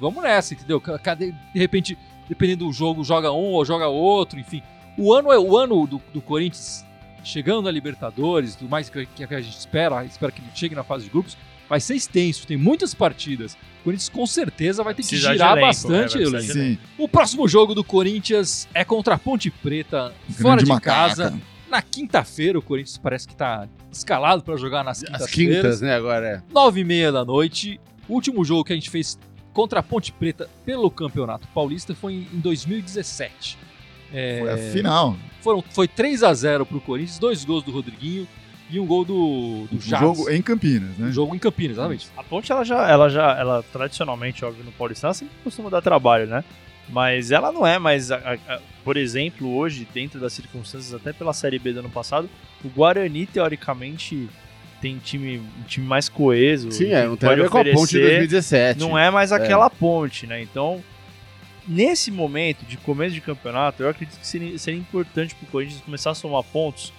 vamos 0.00 0.22
nessa, 0.22 0.54
entendeu? 0.54 0.82
De 1.52 1.58
repente, 1.58 1.98
dependendo 2.28 2.64
do 2.64 2.72
jogo, 2.72 3.04
joga 3.04 3.30
um 3.30 3.52
ou 3.52 3.64
joga 3.64 3.86
outro, 3.86 4.38
enfim. 4.38 4.62
O 4.96 5.12
ano 5.12 5.30
é 5.30 5.38
o 5.38 5.56
ano 5.56 5.86
do, 5.86 6.00
do 6.12 6.22
Corinthians 6.22 6.84
chegando 7.22 7.62
na 7.62 7.70
Libertadores, 7.70 8.54
do 8.54 8.68
mais 8.68 8.88
que, 8.88 9.04
que 9.04 9.34
a 9.34 9.40
gente 9.40 9.58
espera, 9.58 10.04
espera 10.04 10.30
que 10.30 10.40
ele 10.40 10.50
chegue 10.54 10.74
na 10.74 10.84
fase 10.84 11.04
de 11.04 11.10
grupos, 11.10 11.36
vai 11.68 11.80
ser 11.80 11.94
extenso, 11.94 12.46
tem 12.46 12.56
muitas 12.56 12.94
partidas. 12.94 13.54
O 13.80 13.84
Corinthians 13.84 14.08
com 14.08 14.26
certeza 14.26 14.82
vai 14.82 14.94
ter 14.94 15.02
que 15.04 15.16
girar 15.16 15.52
elenco, 15.52 15.66
bastante 15.66 16.16
é, 16.18 16.24
vai 16.24 16.26
o 16.32 16.36
elenco. 16.36 16.52
Sim, 16.52 16.78
O 16.98 17.08
próximo 17.08 17.46
jogo 17.46 17.74
do 17.74 17.84
Corinthians 17.84 18.68
é 18.74 18.84
contra 18.84 19.14
a 19.14 19.18
Ponte 19.18 19.50
Preta, 19.50 20.12
fora 20.30 20.56
grande 20.56 20.64
de 20.64 20.70
macaca. 20.70 21.08
casa. 21.08 21.40
Na 21.68 21.82
quinta-feira, 21.82 22.58
o 22.58 22.62
Corinthians 22.62 22.98
parece 22.98 23.26
que 23.26 23.34
tá 23.34 23.68
escalado 23.90 24.42
para 24.42 24.56
jogar 24.56 24.84
nas 24.84 25.02
As 25.02 25.08
quintas-feiras. 25.08 25.56
quintas, 25.56 25.80
né, 25.80 25.94
agora 25.94 26.26
é. 26.26 26.42
Nove 26.52 26.80
e 26.80 26.84
meia 26.84 27.10
da 27.12 27.24
noite. 27.24 27.80
O 28.08 28.14
último 28.14 28.44
jogo 28.44 28.64
que 28.64 28.72
a 28.72 28.76
gente 28.76 28.88
fez 28.90 29.18
contra 29.52 29.80
a 29.80 29.82
Ponte 29.82 30.12
Preta 30.12 30.48
pelo 30.64 30.90
Campeonato 30.90 31.48
Paulista 31.48 31.94
foi 31.94 32.12
em 32.14 32.28
em 32.34 32.40
2017. 32.40 33.58
É, 34.12 34.38
foi 34.40 34.50
a 34.52 34.72
final. 34.72 35.16
foram, 35.40 35.64
foi 35.70 35.88
3 35.88 36.22
a 36.22 36.32
0 36.32 36.64
pro 36.64 36.80
Corinthians, 36.80 37.18
dois 37.18 37.44
gols 37.44 37.64
do 37.64 37.72
Rodriguinho 37.72 38.26
e 38.70 38.80
um 38.80 38.86
gol 38.86 39.04
do, 39.04 39.66
do 39.70 39.76
O 39.76 39.80
Jadson. 39.80 40.14
jogo 40.14 40.30
em 40.30 40.42
Campinas, 40.42 40.96
né? 40.98 41.08
Um 41.08 41.12
jogo 41.12 41.34
em 41.34 41.38
Campinas, 41.38 41.72
exatamente. 41.76 42.08
A 42.16 42.22
Ponte, 42.24 42.50
ela 42.50 42.64
já, 42.64 42.88
ela 42.90 43.08
já, 43.08 43.36
ela 43.38 43.62
tradicionalmente, 43.72 44.44
óbvio, 44.44 44.64
no 44.64 44.72
Paulistão, 44.72 45.08
ela 45.08 45.14
sempre 45.14 45.34
costuma 45.44 45.70
dar 45.70 45.80
trabalho, 45.82 46.26
né? 46.26 46.42
Mas 46.88 47.30
ela 47.32 47.50
não 47.52 47.66
é 47.66 47.78
mais, 47.78 48.10
a- 48.12 48.16
a- 48.16 48.54
a- 48.54 48.60
por 48.84 48.96
exemplo, 48.96 49.54
hoje, 49.56 49.86
dentro 49.92 50.18
das 50.20 50.32
circunstâncias, 50.32 50.94
até 50.94 51.12
pela 51.12 51.32
Série 51.32 51.58
B 51.58 51.72
do 51.72 51.80
ano 51.80 51.90
passado, 51.90 52.28
o 52.64 52.68
Guarani, 52.68 53.26
teoricamente, 53.26 54.28
tem 54.80 54.98
time, 54.98 55.38
um 55.38 55.62
time 55.66 55.86
mais 55.86 56.08
coeso. 56.08 56.70
Sim, 56.70 56.92
é, 56.92 57.06
não 57.06 57.16
tem 57.16 57.28
a 57.30 57.34
ver 57.34 57.48
com 57.50 57.58
a 57.58 57.64
ponte 57.64 57.70
de 57.72 57.76
oferecer. 57.98 58.00
2017. 58.18 58.80
Não 58.80 58.96
é 58.98 59.10
mais 59.10 59.32
aquela 59.32 59.68
ponte, 59.70 60.26
né? 60.26 60.40
Então, 60.42 60.82
nesse 61.66 62.10
momento 62.10 62.64
de 62.64 62.76
começo 62.76 63.14
de 63.14 63.20
campeonato, 63.20 63.82
eu 63.82 63.88
acredito 63.88 64.18
que 64.20 64.26
seria, 64.26 64.56
seria 64.58 64.78
importante 64.78 65.34
pro 65.34 65.46
Corinthians 65.48 65.80
começar 65.80 66.10
a 66.10 66.14
somar 66.14 66.42
pontos, 66.44 66.92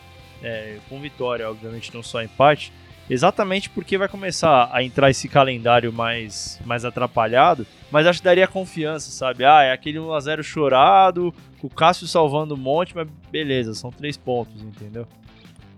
é, 0.43 0.78
com 0.89 1.00
vitória, 1.00 1.50
obviamente, 1.50 1.93
não 1.93 2.04
só 2.04 2.21
empate, 2.21 2.71
exatamente 3.10 3.69
porque 3.69 3.97
vai 3.97 4.08
começar 4.08 4.69
a 4.71 4.84
entrar 4.84 5.10
esse 5.10 5.28
calendário 5.30 5.91
mais, 5.93 6.60
mais 6.65 6.84
atrapalhado, 6.86 7.65
mas 7.91 8.06
acho 8.06 8.19
que 8.19 8.26
daria 8.26 8.47
confiança, 8.47 9.10
sabe? 9.12 9.45
Ah, 9.45 9.63
é 9.63 9.71
aquele 9.71 9.97
1x0 9.97 10.43
chorado, 10.43 11.34
com 11.60 11.67
o 11.67 11.69
Cássio 11.69 12.08
salvando 12.08 12.54
um 12.54 12.58
monte, 12.58 12.95
mas 12.95 13.08
beleza, 13.32 13.73
são 13.73 13.91
três 13.91 14.17
pontos, 14.17 14.62
entendeu? 14.62 15.08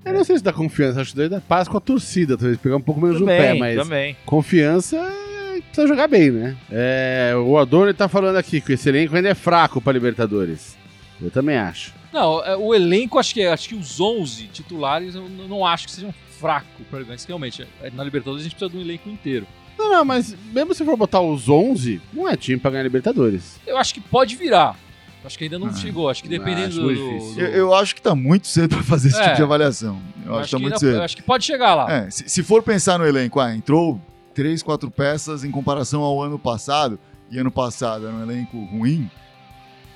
Eu 0.04 0.14
não 0.14 0.24
sei 0.24 0.38
se 0.38 0.44
dá 0.44 0.54
confiança, 0.54 1.02
acho 1.02 1.12
que 1.12 1.18
daí 1.18 1.30
dá 1.30 1.42
paz 1.42 1.68
com 1.68 1.78
a 1.78 1.82
torcida, 1.82 2.38
talvez 2.38 2.58
pegar 2.58 2.78
um 2.78 2.82
pouco 2.82 3.02
menos 3.02 3.20
Também, 3.20 3.38
no 3.38 3.44
pé, 3.44 3.60
mas 3.60 3.76
também. 3.76 4.18
confiança 4.26 4.96
é, 4.96 5.62
precisa 5.62 5.88
jogar 5.88 6.08
bem, 6.08 6.32
né? 6.32 6.58
É, 6.72 7.34
o 7.36 7.58
Adorno 7.58 7.94
tá 7.94 8.08
falando 8.08 8.38
aqui 8.38 8.62
que 8.62 8.74
esse 8.74 8.88
elenco 8.90 9.16
ainda 9.16 9.30
é 9.30 9.36
fraco 9.36 9.82
pra 9.82 9.92
Libertadores. 9.94 10.78
Eu 11.22 11.30
também 11.30 11.58
acho. 11.58 11.94
Não, 12.12 12.44
é, 12.44 12.56
o 12.58 12.74
elenco, 12.74 13.20
acho 13.20 13.34
que, 13.34 13.44
acho 13.46 13.70
que 13.70 13.76
os 13.76 14.00
11 14.00 14.48
titulares 14.48 15.16
eu 15.16 15.28
não 15.30 15.66
acho 15.66 15.86
que 15.86 15.92
sejam 15.92 16.14
fracos 16.40 16.86
para 16.90 17.04
ganhar. 17.04 17.20
Realmente, 17.28 17.68
é, 17.82 17.92
na 17.92 18.04
Libertadores 18.04 18.42
a 18.42 18.44
gente 18.44 18.56
precisa 18.56 18.72
de 18.72 18.78
um 18.78 18.82
elenco 18.82 19.10
inteiro. 19.10 19.46
Não, 19.78 19.90
não, 19.90 20.04
mas 20.06 20.36
mesmo 20.52 20.74
se 20.74 20.84
for 20.84 20.98
botar 20.98 21.22
os 21.22 21.48
11, 21.48 22.02
não 22.12 22.28
é 22.28 22.36
time 22.36 22.58
pra 22.60 22.72
ganhar 22.72 22.84
Libertadores. 22.84 23.60
Eu 23.66 23.78
acho 23.78 23.94
que 23.94 24.02
pode 24.02 24.36
virar. 24.36 24.78
Acho 25.24 25.38
que 25.38 25.44
ainda 25.44 25.60
não 25.60 25.68
Ah, 25.68 25.74
chegou. 25.74 26.10
Acho 26.10 26.24
que 26.24 26.30
dependendo 26.30 26.68
acho 26.68 26.82
do. 26.82 26.94
do-. 26.94 27.40
Eu, 27.42 27.48
eu 27.48 27.74
acho 27.74 27.94
que 27.94 28.02
tá 28.02 28.16
muito 28.16 28.48
cedo 28.48 28.76
pra 28.76 28.84
fazer 28.84 29.10
esse 29.10 29.20
É. 29.20 29.24
tipo 29.24 29.36
de 29.36 29.44
avaliação. 29.44 30.02
Eu, 30.26 30.36
acho 30.36 30.46
que 30.46 30.52
tá 30.52 30.60
muito 30.60 30.74
ainda- 30.76 30.80
cedo. 30.80 30.96
eu 30.96 31.04
acho 31.04 31.16
que 31.18 31.22
pode 31.22 31.44
chegar 31.46 31.76
lá. 31.76 31.92
É, 31.94 32.10
se, 32.10 32.28
se 32.30 32.42
for 32.44 32.64
pensar 32.64 32.98
no 32.98 33.06
elenco, 33.06 33.40
ah, 33.40 33.54
entrou 33.54 34.00
três, 34.34 34.64
quatro 34.64 34.90
peças 34.90 35.44
em 35.44 35.52
comparação 35.52 36.02
ao 36.02 36.22
ano 36.22 36.40
passado, 36.40 36.98
e 37.30 37.38
ano 37.38 37.52
passado 37.52 38.08
era 38.08 38.16
um 38.16 38.24
elenco 38.24 38.58
ruim, 38.66 39.10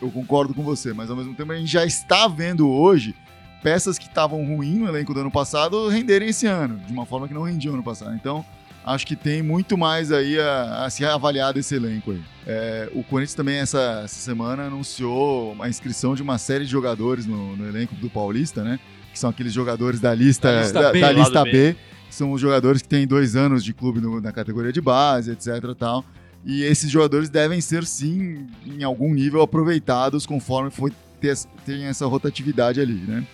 eu 0.04 0.12
concordo 0.12 0.54
com 0.54 0.64
você, 0.64 0.94
mas 0.94 1.10
ao 1.10 1.16
mesmo 1.16 1.34
tempo 1.34 1.52
a 1.52 1.56
gente 1.56 1.72
já 1.72 1.86
está 1.86 2.28
vendo 2.28 2.70
hoje 2.70 3.16
peças 3.62 3.98
que 3.98 4.08
estavam 4.08 4.44
ruins 4.46 4.78
no 4.80 4.88
elenco 4.88 5.14
do 5.14 5.22
ano 5.22 5.32
passado 5.32 5.88
renderem 5.88 6.30
esse 6.30 6.46
ano, 6.46 6.78
de 6.86 6.92
uma 6.92 7.06
forma 7.06 7.28
que 7.28 7.34
não 7.34 7.44
rendiam 7.44 7.74
ano 7.74 7.84
passado. 7.84 8.14
Então, 8.14 8.44
acho 8.86 9.08
que 9.08 9.16
tem 9.16 9.42
muito 9.42 9.78
mais 9.78 10.12
aí 10.12 10.38
a, 10.38 10.84
a 10.86 10.90
se 10.90 11.06
avaliar 11.06 11.54
desse 11.54 11.74
elenco 11.76 12.12
aí. 12.12 12.22
É, 12.46 12.90
o 12.94 13.02
Corinthians 13.04 13.34
também, 13.36 13.56
essa, 13.60 14.02
essa 14.04 14.16
semana, 14.20 14.64
anunciou 14.64 15.56
a 15.62 15.70
inscrição 15.70 16.14
de 16.14 16.22
uma 16.22 16.38
série 16.38 16.66
de 16.66 16.72
jogadores 16.72 17.26
no, 17.26 17.56
no 17.56 17.66
elenco 17.66 17.96
do 17.96 18.10
Paulista, 18.10 18.64
né? 18.64 18.78
Que 19.14 19.18
são 19.20 19.30
aqueles 19.30 19.54
jogadores 19.54 20.02
da 20.02 20.14
lista, 20.14 20.52
Da 20.52 20.60
lista 20.62 20.82
da, 20.82 20.92
B, 20.92 21.00
da 21.00 21.12
lista 21.14 21.44
B. 21.46 21.52
B, 21.52 21.76
que 22.10 22.14
são 22.16 22.32
os 22.34 22.42
jogadores 22.42 22.82
que 22.82 22.90
têm 22.90 23.08
dois 23.08 23.36
anos 23.38 23.64
de 23.64 23.74
clube 23.74 24.02
no- 24.02 24.20
na 24.20 24.34
categoria 24.34 24.74
de 24.74 24.82
base, 24.82 25.32
etc 25.32 25.74
tal. 25.80 26.04
E 26.46 26.64
esses 26.64 26.90
jogadores 26.90 27.30
devem 27.30 27.62
ser, 27.62 27.86
sim, 27.86 28.48
em 28.66 28.84
algum 28.84 29.14
nível, 29.14 29.42
aproveitados 29.42 30.26
conforme 30.26 30.70
for 30.70 30.92
ter, 31.20 31.38
tem 31.66 31.86
essa 31.86 32.06
rotatividade 32.06 32.82
ali, 32.82 32.96
né? 32.96 33.26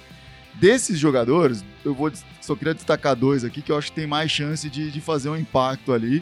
Desses 0.59 0.99
jogadores, 0.99 1.63
eu 1.83 1.95
vou 1.95 2.11
só 2.41 2.55
queria 2.55 2.73
destacar 2.73 3.15
dois 3.15 3.43
aqui 3.43 3.61
que 3.61 3.71
eu 3.71 3.77
acho 3.77 3.87
que 3.87 3.95
tem 3.95 4.07
mais 4.07 4.29
chance 4.29 4.69
de, 4.69 4.91
de 4.91 5.01
fazer 5.01 5.29
um 5.29 5.37
impacto 5.37 5.93
ali. 5.93 6.21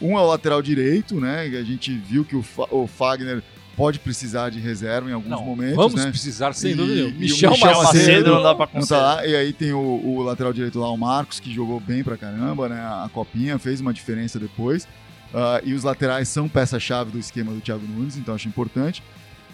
Um 0.00 0.18
é 0.18 0.20
o 0.20 0.26
lateral 0.26 0.60
direito, 0.60 1.18
né? 1.20 1.42
A 1.42 1.62
gente 1.62 1.92
viu 1.96 2.24
que 2.24 2.36
o, 2.36 2.44
o 2.70 2.86
Fagner 2.86 3.42
pode 3.76 4.00
precisar 4.00 4.50
de 4.50 4.58
reserva 4.58 5.08
em 5.08 5.12
alguns 5.12 5.30
Não, 5.30 5.44
momentos, 5.44 5.76
vamos 5.76 5.94
né? 5.94 6.10
precisar, 6.10 6.52
sem 6.52 6.74
dúvida. 6.74 7.08
e 7.08 7.12
Michel, 7.12 7.52
Michel 7.52 7.68
Macedo, 7.68 7.84
Macedo 7.84 8.34
não 8.34 8.42
dá 8.42 8.54
pra 8.54 8.68
Não 8.74 8.86
tá. 8.86 9.24
E 9.24 9.36
aí 9.36 9.52
tem 9.52 9.72
o, 9.72 9.78
o 9.78 10.22
lateral 10.22 10.52
direito 10.52 10.78
lá, 10.80 10.90
o 10.90 10.96
Marcos, 10.96 11.38
que 11.38 11.52
jogou 11.52 11.78
bem 11.78 12.02
pra 12.02 12.16
caramba, 12.16 12.68
né? 12.68 12.80
A 12.80 13.08
copinha 13.12 13.56
fez 13.58 13.80
uma 13.80 13.92
diferença 13.92 14.38
depois. 14.38 14.86
Ah, 15.32 15.60
e 15.64 15.74
os 15.74 15.84
laterais 15.84 16.28
são 16.28 16.48
peça-chave 16.48 17.10
do 17.10 17.18
esquema 17.18 17.52
do 17.52 17.60
Thiago 17.60 17.86
Nunes, 17.86 18.16
então 18.16 18.34
acho 18.34 18.48
importante. 18.48 19.02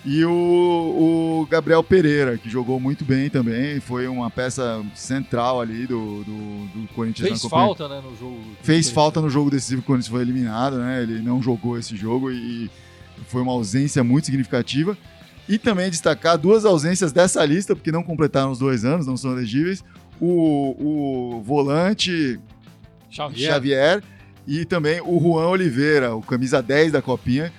E 0.04 0.22
o, 0.22 0.30
o 0.30 1.46
Gabriel 1.50 1.82
Pereira, 1.82 2.37
que 2.37 2.50
jogou 2.50 2.78
muito 2.78 3.06
bem 3.06 3.30
também, 3.30 3.80
foi 3.80 4.06
uma 4.06 4.30
peça 4.30 4.84
central 4.94 5.62
ali 5.62 5.87
do, 5.87 6.22
do, 6.24 6.66
do 6.66 6.88
Corinthians 6.94 7.26
fez 7.26 7.42
falta, 7.44 7.88
né, 7.88 8.02
no 8.04 8.14
jogo. 8.14 8.38
Fez 8.62 8.90
falta 8.90 9.20
no 9.22 9.30
jogo 9.30 9.50
decisivo 9.50 9.80
que 9.80 9.87
o 9.87 9.88
Corinthians 9.88 10.10
foi 10.10 10.20
eliminado, 10.20 10.76
né? 10.76 11.02
Ele 11.02 11.22
não 11.22 11.42
jogou 11.42 11.78
esse 11.78 11.96
jogo 11.96 12.30
e 12.30 12.70
foi 13.28 13.40
uma 13.40 13.52
ausência 13.52 14.04
muito 14.04 14.26
significativa. 14.26 14.96
E 15.48 15.58
também 15.58 15.88
destacar 15.88 16.37
duas 16.37 16.66
ausências 16.66 17.10
dessa 17.10 17.42
lista, 17.44 17.74
porque 17.74 17.92
não 17.92 18.02
completaram 18.02 18.50
os 18.50 18.58
dois 18.58 18.84
anos, 18.84 19.06
não 19.06 19.16
são 19.16 19.32
elegíveis. 19.32 19.82
O, 20.20 21.37
o 21.37 21.42
volante 21.42 22.38
Xavier. 23.10 23.50
Xavier 23.52 24.02
e 24.46 24.64
também 24.64 25.00
o 25.00 25.18
Juan 25.20 25.48
Oliveira, 25.48 26.14
o 26.14 26.22
camisa 26.22 26.62
10 26.62 26.92
da 26.92 27.02
Copinha, 27.02 27.52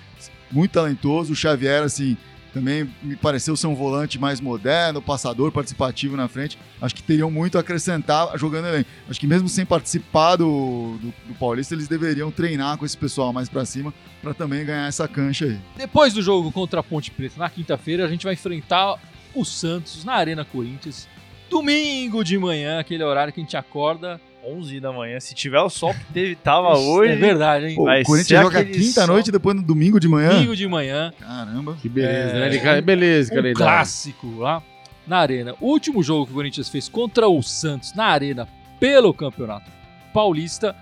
muito 0.52 0.71
talentoso. 0.71 1.34
O 1.34 1.36
Xavier, 1.36 1.84
assim, 1.84 2.15
também 2.56 2.89
me 3.04 3.17
pareceu 3.17 3.58
ser 3.58 3.67
um 3.67 3.76
volante 3.76 4.17
mais 4.17 4.39
moderno, 4.39 5.02
passador, 5.02 5.52
participativo 5.52 6.15
na 6.15 6.30
frente. 6.30 6.58
Acho 6.82 6.95
que 6.95 7.04
teriam 7.04 7.30
muito 7.30 7.58
a 7.58 7.62
acrescentar 7.62 8.38
jogando 8.38 8.67
elenco. 8.67 8.89
Acho 9.10 9.19
que 9.19 9.28
mesmo 9.28 9.50
sem 9.50 9.65
participar 9.65 10.38
do, 10.38 10.98
do, 11.02 11.13
do 11.28 11.34
Paulista, 11.38 11.74
eles 11.74 11.88
deveriam 11.88 12.32
treinar 12.32 12.78
com 12.78 12.86
esse 12.86 12.98
pessoal 12.98 13.34
mais 13.34 13.50
pra 13.50 13.65
cima 13.65 13.93
para 14.21 14.34
também 14.34 14.65
ganhar 14.65 14.88
essa 14.88 15.06
cancha 15.06 15.45
aí. 15.45 15.60
Depois 15.76 16.13
do 16.13 16.21
jogo 16.21 16.50
contra 16.50 16.80
a 16.80 16.84
Ponte 16.84 17.12
Preta, 17.12 17.38
na 17.38 17.50
quinta-feira, 17.50 18.06
a 18.06 18.08
gente 18.08 18.24
vai 18.24 18.36
enfrentar 18.36 18.98
o 19.34 19.43
Santos 19.43 20.06
na 20.06 20.13
Arena 20.13 20.45
Corinthians. 20.45 21.10
Domingo 21.50 22.24
de 22.24 22.38
manhã, 22.38 22.80
aquele 22.80 23.04
horário 23.04 23.34
que 23.34 23.41
a 23.41 23.43
gente 23.43 23.58
acorda. 23.58 24.19
11 24.46 24.80
da 24.80 24.92
manhã. 24.92 25.20
Se 25.20 25.34
tiver 25.34 25.60
o 25.62 25.70
sol 25.70 25.94
que 25.94 26.06
teve, 26.14 26.36
tava 26.36 26.74
Isso 26.74 26.90
hoje. 26.92 27.14
É 27.14 27.16
verdade, 27.16 27.66
hein? 27.68 27.76
Pô, 27.76 27.84
o 27.90 28.04
Corinthians 28.04 28.42
joga 28.42 28.64
quinta-noite, 28.64 29.32
depois 29.32 29.56
no 29.56 29.64
domingo 29.64 30.00
de 30.00 30.08
manhã. 30.08 30.30
Domingo 30.30 30.56
de 30.56 30.68
manhã, 30.68 31.14
Caramba. 31.20 31.78
Que 31.82 31.90
beleza, 31.90 32.14
É, 32.38 32.40
né? 32.40 32.56
Ele- 32.76 32.82
Beleza, 32.82 33.32
um 33.34 33.36
calendário. 33.36 33.58
clássico 33.58 34.36
lá 34.38 34.62
na 35.08 35.18
Arena. 35.20 35.54
O 35.60 35.68
último 35.68 36.02
jogo 36.04 36.26
que 36.26 36.32
o 36.32 36.36
Corinthians 36.36 36.70
fez 36.70 36.88
contra 36.90 37.28
o 37.28 37.42
Santos 37.42 37.94
na 37.94 38.06
Arena 38.06 38.48
pelo 38.80 39.14
Campeonato 39.14 39.70
Paulista 40.14 40.76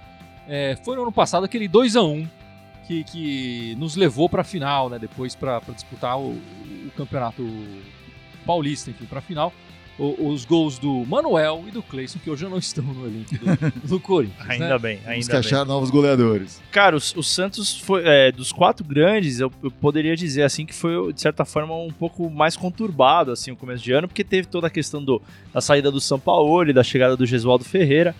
é, 0.47 0.77
foi 0.83 0.95
no 0.95 1.03
ano 1.03 1.11
passado 1.11 1.43
aquele 1.45 1.67
2 1.67 1.95
a 1.95 2.03
1 2.03 2.27
que, 2.87 3.03
que 3.05 3.75
nos 3.79 3.95
levou 3.95 4.27
para 4.27 4.41
a 4.41 4.43
final, 4.43 4.89
né? 4.89 4.99
Depois 4.99 5.35
para 5.35 5.61
disputar 5.73 6.17
o, 6.19 6.31
o 6.31 6.91
Campeonato 6.97 7.43
Paulista, 8.45 8.89
enfim, 8.91 9.05
para 9.05 9.19
a 9.19 9.21
final. 9.21 9.53
O- 9.97 10.29
os 10.29 10.43
gols 10.43 10.79
do 10.79 11.05
Manuel 11.05 11.63
e 11.67 11.71
do 11.71 11.83
Cleison, 11.83 12.17
que 12.17 12.29
hoje 12.29 12.43
não 12.45 12.57
estão 12.57 12.83
no 12.83 13.05
elenco 13.05 13.35
do, 13.35 13.71
do 13.87 13.99
Corinthians. 13.99 14.49
Ainda 14.49 14.69
né? 14.69 14.77
bem, 14.79 14.99
ainda 15.05 15.27
bem. 15.27 15.39
achar 15.39 15.65
novos 15.65 15.91
goleadores. 15.91 16.59
Cara, 16.71 16.95
o, 16.95 16.97
o 16.97 17.23
Santos 17.23 17.77
foi 17.79 18.01
é, 18.03 18.31
dos 18.31 18.51
quatro 18.51 18.83
grandes, 18.83 19.39
eu, 19.39 19.51
eu 19.61 19.69
poderia 19.69 20.15
dizer 20.15 20.41
assim 20.41 20.65
que 20.65 20.73
foi 20.73 21.13
de 21.13 21.21
certa 21.21 21.45
forma 21.45 21.75
um 21.75 21.91
pouco 21.91 22.27
mais 22.29 22.57
conturbado 22.57 23.31
assim 23.31 23.51
o 23.51 23.55
começo 23.55 23.83
de 23.83 23.91
ano, 23.91 24.07
porque 24.07 24.23
teve 24.23 24.47
toda 24.47 24.65
a 24.65 24.69
questão 24.69 25.03
do, 25.03 25.21
da 25.53 25.61
saída 25.61 25.91
do 25.91 26.01
São 26.01 26.19
Paulo 26.19 26.67
e 26.67 26.73
da 26.73 26.83
chegada 26.83 27.15
do 27.15 27.25
Gesualdo 27.25 27.63
Ferreira. 27.63 28.15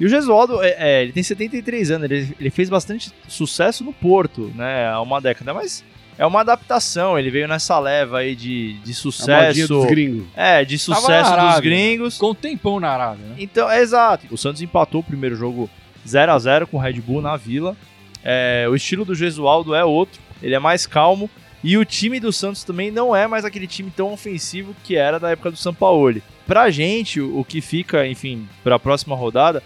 E 0.00 0.06
o 0.06 0.08
Gesualdo, 0.08 0.62
é, 0.62 0.76
é, 0.78 1.02
ele 1.02 1.12
tem 1.12 1.22
73 1.22 1.90
anos, 1.90 2.10
ele, 2.10 2.34
ele 2.38 2.50
fez 2.50 2.70
bastante 2.70 3.10
sucesso 3.26 3.82
no 3.84 3.92
Porto, 3.92 4.50
né, 4.54 4.86
há 4.88 5.00
uma 5.00 5.20
década, 5.20 5.52
mas 5.52 5.84
é 6.18 6.26
uma 6.26 6.40
adaptação, 6.40 7.18
ele 7.18 7.30
veio 7.30 7.46
nessa 7.48 7.78
leva 7.78 8.18
aí 8.18 8.34
de, 8.34 8.74
de 8.80 8.92
sucesso. 8.92 9.68
dos 9.68 9.86
gringos. 9.86 10.26
É, 10.36 10.64
de 10.64 10.76
sucesso 10.78 11.06
dos 11.06 11.32
Arábia. 11.32 11.60
gringos. 11.60 12.20
Um 12.20 12.34
tempão 12.34 12.78
na 12.80 12.90
Arábia, 12.90 13.24
né? 13.26 13.34
Então, 13.38 13.70
é 13.70 13.80
exato. 13.80 14.26
O 14.30 14.36
Santos 14.36 14.60
empatou 14.60 15.00
o 15.00 15.04
primeiro 15.04 15.36
jogo 15.36 15.70
0 16.06 16.32
a 16.32 16.38
0 16.38 16.66
com 16.66 16.76
o 16.76 16.80
Red 16.80 16.94
Bull 17.00 17.22
na 17.22 17.36
Vila. 17.36 17.76
É, 18.24 18.66
o 18.68 18.74
estilo 18.74 19.04
do 19.04 19.14
Gesualdo 19.14 19.74
é 19.74 19.84
outro, 19.84 20.20
ele 20.42 20.54
é 20.54 20.58
mais 20.58 20.86
calmo. 20.86 21.30
E 21.62 21.76
o 21.76 21.84
time 21.84 22.20
do 22.20 22.32
Santos 22.32 22.62
também 22.62 22.90
não 22.90 23.14
é 23.16 23.26
mais 23.26 23.44
aquele 23.44 23.66
time 23.66 23.90
tão 23.90 24.12
ofensivo 24.12 24.74
que 24.84 24.94
era 24.96 25.18
da 25.18 25.30
época 25.30 25.50
do 25.50 25.56
Sampaoli. 25.56 26.22
Pra 26.46 26.70
gente, 26.70 27.20
o 27.20 27.40
o 27.40 27.44
que 27.44 27.60
fica, 27.60 28.06
enfim, 28.06 28.48
pra 28.62 28.78
próxima 28.78 29.14
rodada. 29.16 29.62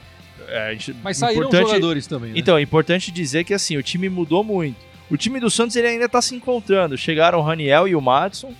é, 0.48 0.68
a 0.68 0.72
gente- 0.72 0.94
Mas 1.02 1.16
saíram 1.18 1.42
importante- 1.42 1.66
jogadores 1.68 2.06
também, 2.06 2.32
né? 2.32 2.38
Então, 2.38 2.56
é 2.58 2.62
importante 2.62 3.10
dizer 3.10 3.44
que 3.44 3.54
assim, 3.54 3.76
o 3.76 3.82
time 3.82 4.08
mudou 4.08 4.42
muito. 4.44 4.76
O 5.10 5.16
time 5.16 5.38
do 5.40 5.50
Santos 5.50 5.76
ele 5.76 5.86
ainda 5.88 6.08
tá 6.08 6.22
se 6.22 6.34
encontrando. 6.34 6.96
Chegaram 6.96 7.38
o 7.38 7.42
Raniel 7.42 7.86
e 7.86 7.94
o 7.94 8.00
Madison. 8.00 8.54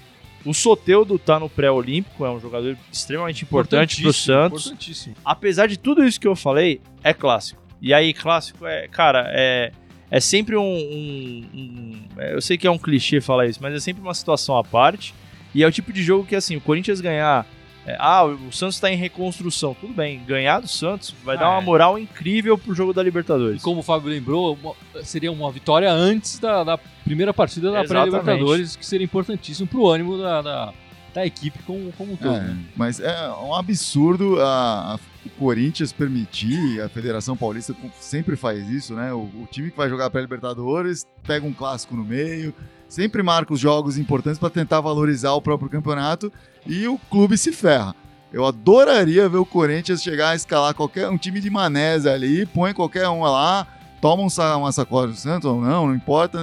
O 0.45 0.53
Soteudo 0.53 1.19
tá 1.19 1.39
no 1.39 1.49
pré-olímpico, 1.49 2.25
é 2.27 2.31
um 2.31 2.41
jogador 2.41 2.77
extremamente 2.93 3.45
importante 3.45 3.97
pro 4.03 4.11
Importantíssimo, 4.11 4.35
Santos 4.35 4.67
Importantíssimo. 4.67 5.15
apesar 5.25 5.67
de 5.69 5.79
tudo 5.79 6.03
isso 6.05 6.21
que 6.21 6.27
eu 6.27 6.35
falei, 6.35 6.81
é 7.05 7.15
clássico. 7.15 7.63
E 7.81 7.95
aí, 7.95 8.13
clássico 8.13 8.67
é, 8.67 8.89
cara, 8.89 9.25
é, 9.33 9.71
é 10.11 10.21
sempre 10.21 10.57
um, 10.57 10.63
um- 10.63 11.49
um- 11.55 12.01
é, 12.19 12.35
Eu 12.35 12.41
sei 12.43 12.59
que 12.59 12.67
é 12.67 12.71
um 12.71 12.79
clichê 12.79 13.21
falar 13.21 13.47
isso, 13.47 13.61
mas 13.63 13.73
é 13.73 13.79
sempre 13.79 14.03
uma 14.03 14.15
situação 14.15 14.57
à 14.59 14.65
parte. 14.65 15.15
E 15.55 15.63
é 15.63 15.67
o 15.67 15.71
tipo 15.71 15.93
de 15.93 16.03
jogo 16.03 16.27
que, 16.27 16.35
assim, 16.35 16.57
o 16.57 16.61
Corinthians 16.61 17.01
ganhar. 17.01 17.47
É, 17.87 17.97
ah, 17.99 18.25
o 18.25 18.53
Santos 18.53 18.79
tá 18.79 18.91
em 18.91 18.97
reconstrução. 18.97 19.75
Tudo 19.81 19.93
bem, 19.93 20.23
ganhar 20.25 20.61
do 20.61 20.69
Santos 20.69 21.15
vai 21.25 21.37
Ah, 21.37 21.41
dar 21.41 21.51
uma 21.51 21.63
é. 21.63 21.65
moral 21.65 21.99
incrível 21.99 22.57
pro 22.57 22.75
jogo 22.75 22.93
da 22.93 23.03
E 23.03 23.05
Libertadores. 23.05 23.63
como 23.63 23.81
o 23.81 23.83
Fábio 23.83 24.09
lembrou, 24.09 24.57
uma- 24.63 25.05
seria 25.05 25.33
uma 25.33 25.51
vitória 25.51 25.91
antes 25.93 26.39
da, 26.39 26.63
da 26.65 26.79
primeira 27.05 27.35
partida 27.35 27.71
da 27.73 27.85
pré-Libertadores, 27.85 28.77
que 28.77 28.87
seria 28.87 29.05
importantíssimo 29.05 29.67
pro 29.67 29.89
ânimo 29.89 30.17
da, 30.19 30.41
da, 30.43 30.73
da 31.13 31.27
equipe 31.27 31.59
como, 31.65 31.93
como 31.93 32.13
um 32.13 32.17
todo. 32.17 32.37
É, 32.37 32.41
né? 32.41 32.57
mas 32.77 33.01
é 33.01 33.29
um 33.43 33.55
absurdo 33.55 34.41
a, 34.41 34.95
a- 34.95 34.99
o 35.25 35.31
Corinthians 35.39 35.93
permitir, 35.93 36.81
a 36.81 36.89
Federação 36.89 37.37
Paulista 37.37 37.75
sempre 38.01 38.35
faz 38.35 38.69
isso, 38.69 38.93
né? 38.95 39.13
O, 39.13 39.19
o 39.21 39.49
time 39.51 39.71
que 39.71 39.77
vai 39.77 39.89
jogar 39.89 40.11
pré-Libertadores 40.11 41.07
pega 41.25 41.47
um 41.47 41.53
clássico 41.53 41.95
no 41.97 42.05
meio, 42.05 42.53
sempre 42.93 43.23
marca 43.23 43.55
os 43.55 43.59
jogos 43.59 43.97
importantes 43.97 44.39
para 44.39 44.51
tentar 44.51 44.83
valorizar 44.83 45.33
o 45.33 45.41
próprio 45.41 45.71
campeonato 45.71 46.31
e 46.67 46.87
o 46.87 46.99
clube 46.99 47.39
se 47.39 47.51
ferra. 47.51 47.97
Eu 48.31 48.45
adoraria 48.45 49.29
ver 49.31 49.39
o 49.39 49.47
Corinthians 49.47 50.03
chegar 50.03 50.31
a 50.31 50.35
escalar 50.35 50.75
qualquer 50.75 51.09
um 51.09 51.17
time 51.17 51.41
de 51.41 51.49
manés 51.49 52.05
ali, 52.05 52.45
põe 52.45 52.75
qualquer 52.75 53.09
um 53.09 53.23
lá, 53.23 53.67
toma 53.99 54.23
um 54.23 54.59
uma 54.59 54.73
sacola 54.73 55.09
do 55.09 55.15
Santos 55.15 55.51
ou 55.51 55.59
não, 55.59 55.87
não 55.87 55.95
importa. 55.95 56.39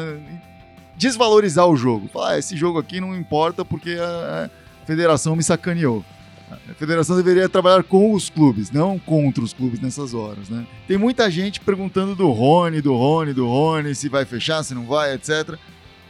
Desvalorizar 0.97 1.67
o 1.67 1.77
jogo. 1.77 2.09
Falar, 2.09 2.31
ah, 2.31 2.39
esse 2.39 2.57
jogo 2.57 2.79
aqui 2.79 2.99
não 2.99 3.15
importa 3.15 3.63
porque 3.63 3.91
a, 3.91 4.49
a 4.83 4.85
federação 4.88 5.35
me 5.35 5.43
sacaneou. 5.43 6.03
A 6.51 6.73
federação 6.73 7.15
deveria 7.15 7.47
trabalhar 7.47 7.83
com 7.83 8.12
os 8.12 8.27
clubes, 8.27 8.71
não 8.71 8.97
contra 8.97 9.43
os 9.43 9.53
clubes 9.53 9.79
nessas 9.79 10.15
horas, 10.15 10.49
né? 10.49 10.65
Tem 10.88 10.97
muita 10.97 11.29
gente 11.29 11.59
perguntando 11.59 12.15
do 12.15 12.31
Rony, 12.31 12.81
do 12.81 12.95
Rony, 12.95 13.33
do 13.33 13.45
Rony, 13.45 13.93
se 13.93 14.09
vai 14.09 14.25
fechar, 14.25 14.63
se 14.63 14.73
não 14.73 14.88
vai, 14.88 15.13
etc. 15.13 15.59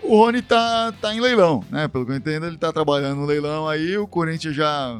O 0.01 0.17
Rony 0.17 0.41
tá, 0.41 0.93
tá 1.01 1.13
em 1.13 1.19
leilão, 1.19 1.63
né? 1.69 1.87
Pelo 1.87 2.05
que 2.05 2.11
eu 2.11 2.15
entendo, 2.15 2.45
ele 2.47 2.57
tá 2.57 2.71
trabalhando 2.73 3.17
no 3.19 3.25
leilão 3.25 3.67
aí, 3.67 3.97
o 3.97 4.07
Corinthians 4.07 4.55
já 4.55 4.97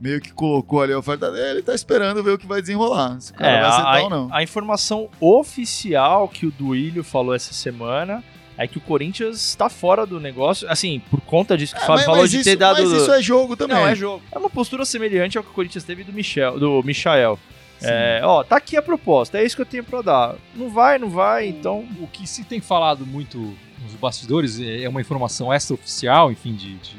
meio 0.00 0.20
que 0.20 0.32
colocou 0.32 0.82
ali 0.82 0.92
a 0.92 0.98
oferta 0.98 1.30
dele, 1.30 1.62
tá 1.62 1.74
esperando 1.74 2.22
ver 2.22 2.32
o 2.32 2.38
que 2.38 2.46
vai 2.46 2.60
desenrolar. 2.60 3.20
Se 3.20 3.32
o 3.32 3.34
cara 3.34 3.50
É, 3.50 3.60
vai 3.60 3.64
a, 3.64 3.68
aceitar 3.72 4.02
ou 4.02 4.10
não. 4.10 4.28
a 4.32 4.42
informação 4.42 5.08
oficial 5.20 6.28
que 6.28 6.46
o 6.46 6.50
Duílio 6.50 7.02
falou 7.04 7.34
essa 7.34 7.52
semana 7.52 8.22
é 8.58 8.66
que 8.66 8.78
o 8.78 8.80
Corinthians 8.80 9.36
está 9.36 9.68
fora 9.68 10.04
do 10.04 10.20
negócio. 10.20 10.68
Assim, 10.70 11.00
por 11.10 11.20
conta 11.22 11.56
disso 11.56 11.74
que 11.74 11.80
o 11.80 11.84
É, 11.84 11.86
Fábio 11.86 12.04
falou 12.04 12.20
mas 12.22 12.30
de 12.30 12.36
isso, 12.38 12.44
ter 12.50 12.56
dado. 12.56 12.82
mas 12.82 12.90
isso 12.92 13.12
é 13.12 13.22
jogo 13.22 13.56
também. 13.56 13.76
Não, 13.76 13.86
é 13.86 13.94
jogo. 13.94 14.22
É 14.30 14.38
uma 14.38 14.50
postura 14.50 14.84
semelhante 14.84 15.38
ao 15.38 15.44
que 15.44 15.50
o 15.50 15.54
Corinthians 15.54 15.84
teve 15.84 16.04
do 16.04 16.12
Michel, 16.12 16.58
do 16.58 16.82
Michael. 16.84 17.38
É, 17.84 18.20
ó, 18.22 18.44
tá 18.44 18.56
aqui 18.56 18.76
a 18.76 18.82
proposta, 18.82 19.38
é 19.38 19.44
isso 19.44 19.56
que 19.56 19.62
eu 19.62 19.66
tenho 19.66 19.82
pra 19.82 20.02
dar. 20.02 20.34
Não 20.54 20.68
vai, 20.70 20.98
não 20.98 21.08
vai, 21.10 21.48
então. 21.48 21.84
O 22.00 22.06
que 22.06 22.28
se 22.28 22.44
tem 22.44 22.60
falado 22.60 23.04
muito 23.04 23.54
bastidores 24.02 24.60
é 24.60 24.82
é 24.82 24.88
uma 24.88 25.00
informação 25.00 25.52
extraoficial, 25.52 26.30
enfim, 26.30 26.54
de, 26.54 26.74
de, 26.76 26.96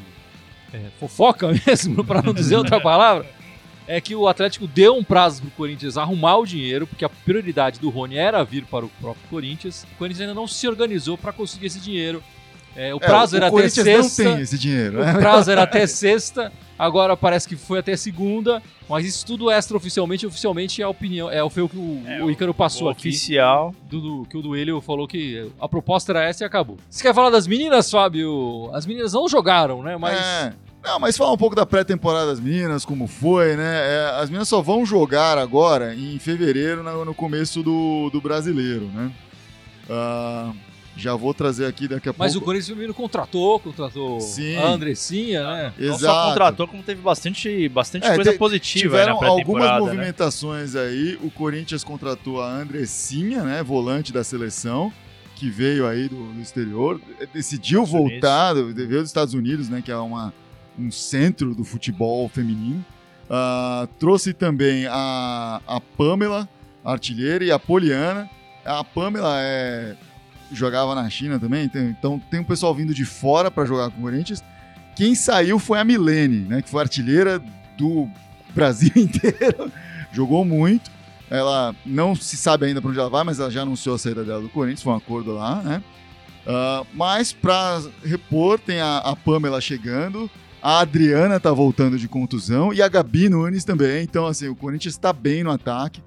é, 0.74 0.90
fofoca 1.00 1.50
mesmo, 1.68 2.04
para 2.04 2.22
não 2.22 2.34
dizer 2.34 2.56
outra 2.56 2.80
palavra, 2.82 3.30
é 3.86 4.00
que 4.00 4.16
o 4.16 4.28
Atlético 4.28 4.66
deu 4.66 4.96
um 4.96 5.04
prazo 5.04 5.42
pro 5.42 5.52
Corinthians 5.52 5.98
arrumar 5.98 6.38
o 6.38 6.46
dinheiro, 6.46 6.88
porque 6.88 7.04
a 7.04 7.10
prioridade 7.10 7.80
do 7.80 7.90
Rony 7.90 8.16
era 8.16 8.44
vir 8.44 8.66
para 8.66 8.86
o 8.86 8.90
próprio 8.90 9.28
Corinthians. 9.30 9.84
O 9.84 9.98
Corinthians 9.98 10.22
ainda 10.22 10.34
não 10.34 10.48
se 10.48 10.68
organizou 10.68 11.18
para 11.18 11.34
conseguir 11.34 11.66
esse 11.66 11.80
dinheiro. 11.80 12.24
É, 12.76 12.94
o 12.94 12.98
É, 12.98 13.00
prazo 13.00 13.36
o 13.36 13.38
era 13.38 13.48
até 13.48 13.56
Corinthians 13.56 13.86
sexta. 13.86 14.24
não 14.24 14.34
tem 14.34 14.42
esse 14.44 14.58
dinheiro. 14.58 15.00
né? 15.00 15.14
O 15.14 15.18
prazo 15.20 15.52
era 15.52 15.64
até 15.64 15.86
sexta, 15.88 16.52
agora 16.78 17.16
parece 17.16 17.48
que 17.48 17.56
foi 17.56 17.80
até 17.80 17.96
segunda, 17.96 18.62
mas 18.90 19.06
isso 19.06 19.26
tudo 19.26 19.52
extraoficialmente, 19.52 20.26
oficialmente 20.26 20.82
é 20.82 20.86
a 20.86 20.90
opinião, 20.90 21.30
é, 21.30 21.48
foi 21.50 21.64
o 21.64 21.70
que 21.70 21.78
o, 21.78 22.02
É, 22.08 22.24
o 22.24 22.32
Ícaro 22.32 22.54
passou 22.54 22.88
o 22.88 22.90
aqui, 22.90 23.10
oficial. 23.10 23.74
do, 23.90 24.02
do- 24.02 24.26
que 24.28 24.36
o 24.36 24.42
Duelho 24.42 24.82
falou 24.82 25.08
que 25.08 25.48
a 25.62 25.70
proposta 25.70 26.12
era 26.12 26.24
essa 26.24 26.44
e 26.44 26.46
acabou. 26.48 26.78
Você 26.90 27.04
quer 27.04 27.14
falar 27.14 27.30
das 27.30 27.46
meninas, 27.46 27.92
Fábio? 27.92 28.70
As 28.74 28.86
meninas 28.88 29.14
não 29.14 29.28
jogaram, 29.30 29.84
né, 29.84 29.96
mas 29.96 30.18
É, 30.18 30.54
Não, 30.84 31.00
mas 31.00 31.16
fala 31.16 31.32
um 31.32 31.38
pouco 31.38 31.56
da 31.56 31.66
pré-temporada 31.66 32.26
das 32.26 32.40
Minas, 32.42 32.84
como 32.84 33.08
foi, 33.08 33.56
né? 33.56 33.64
É, 33.86 34.20
as 34.20 34.30
Minas 34.30 34.48
só 34.50 34.62
vão 34.62 34.84
jogar 34.86 35.38
agora 35.38 35.94
em 35.96 36.18
fevereiro, 36.20 36.82
no, 36.84 37.06
no 37.06 37.14
começo 37.14 37.62
do, 37.64 38.10
do 38.10 38.20
brasileiro, 38.20 38.86
né? 38.94 39.12
Ah, 39.90 40.52
já 40.96 41.16
vou 41.16 41.34
trazer 41.34 41.66
aqui 41.66 41.88
daqui 41.88 42.08
a 42.10 42.14
Mas 42.18 42.32
o 42.32 42.36
pouco. 42.36 42.46
Corinthians 42.46 42.68
feminino 42.70 42.94
contratou, 42.94 43.60
contratou 43.60 44.20
Sim. 44.20 44.56
a 44.58 44.68
Andressinha, 44.68 45.44
né? 45.44 45.74
Não 45.78 45.88
só 45.90 45.96
Exato. 45.96 46.30
contratou, 46.30 46.68
como 46.68 46.84
teve 46.84 47.02
bastante, 47.02 47.68
bastante 47.70 48.06
É, 48.08 48.16
coisa 48.16 48.32
te- 48.32 48.38
positiva 48.38 48.98
aí 49.00 49.06
na 49.08 49.14
Tiveram 49.14 49.32
algumas 49.34 49.70
né? 49.72 49.80
movimentações 49.80 50.76
aí. 50.76 51.18
O 51.24 51.32
Corinthians 51.32 51.84
contratou 51.84 52.42
a 52.42 52.48
Andressinha, 52.48 53.42
né? 53.44 53.64
Volante 53.64 54.14
da 54.14 54.24
seleção, 54.24 54.94
que 55.36 55.50
veio 55.50 55.88
aí 55.88 56.08
do, 56.08 56.32
do 56.34 56.40
exterior. 56.42 57.02
Decidiu 57.34 57.84
Estados 57.84 57.92
voltar, 57.92 58.54
veio 58.54 59.00
dos 59.02 59.10
Estados 59.10 59.34
Unidos, 59.34 59.70
né? 59.70 59.82
Que 59.84 59.92
é 59.92 59.98
uma, 59.98 60.32
um 60.78 60.92
centro 60.92 61.56
do 61.56 61.64
futebol 61.64 62.30
feminino. 62.30 62.86
Ah, 63.30 63.88
trouxe 64.00 64.32
também 64.34 64.86
a, 64.88 65.60
a 65.66 65.82
Pamela, 65.82 66.48
artilheira, 66.86 67.44
e 67.44 67.52
a 67.52 67.58
Poliana. 67.58 68.30
A 68.64 68.84
Pamela 68.84 69.36
é, 69.42 69.96
jogava 70.56 70.96
na 70.96 71.10
China 71.10 71.40
também, 71.40 71.70
então 71.76 72.20
tem 72.30 72.40
um 72.40 72.44
pessoal 72.44 72.74
vindo 72.74 72.94
de 72.94 73.06
fora 73.06 73.50
para 73.50 73.66
jogar 73.66 73.90
com 73.90 74.00
o 74.00 74.02
Corinthians. 74.02 74.44
Quem 74.96 75.16
saiu 75.16 75.58
foi 75.60 75.80
a 75.80 75.84
Milene, 75.84 76.40
né? 76.48 76.62
Que 76.62 76.70
foi 76.70 76.82
artilheira 76.82 77.42
do 77.78 78.08
Brasil 78.54 78.92
inteiro. 78.96 79.72
Jogou 80.12 80.46
muito. 80.46 80.92
Ela 81.30 81.76
não 81.86 82.16
se 82.16 82.38
sabe 82.38 82.68
ainda 82.68 82.80
para 82.80 82.92
onde 82.92 83.00
ela 83.00 83.10
vai, 83.10 83.24
mas 83.24 83.40
ela 83.40 83.50
já 83.50 83.64
anunciou 83.64 83.96
a 83.96 83.98
saída 83.98 84.24
dela 84.24 84.42
do 84.42 84.50
Corinthians, 84.50 84.84
foi 84.84 84.94
um 84.94 84.98
acordo 84.98 85.34
lá, 85.34 85.62
né? 85.64 85.84
Ah, 86.46 86.84
mas 86.94 87.34
para 87.34 87.82
repor, 88.04 88.60
tem 88.60 88.80
a, 88.80 88.98
a 88.98 89.16
Pamela 89.16 89.62
chegando, 89.62 90.30
a 90.62 90.80
Adriana 90.80 91.40
tá 91.40 91.52
voltando 91.52 91.98
de 91.98 92.08
contusão 92.08 92.74
e 92.74 92.82
a 92.82 92.88
Gabi 92.88 93.30
Nunes 93.30 93.64
também. 93.64 94.04
Então, 94.04 94.28
assim, 94.28 94.48
o 94.48 94.56
Corinthians 94.56 94.94
está 94.94 95.12
bem 95.12 95.44
no 95.44 95.52
ataque. 95.52 96.02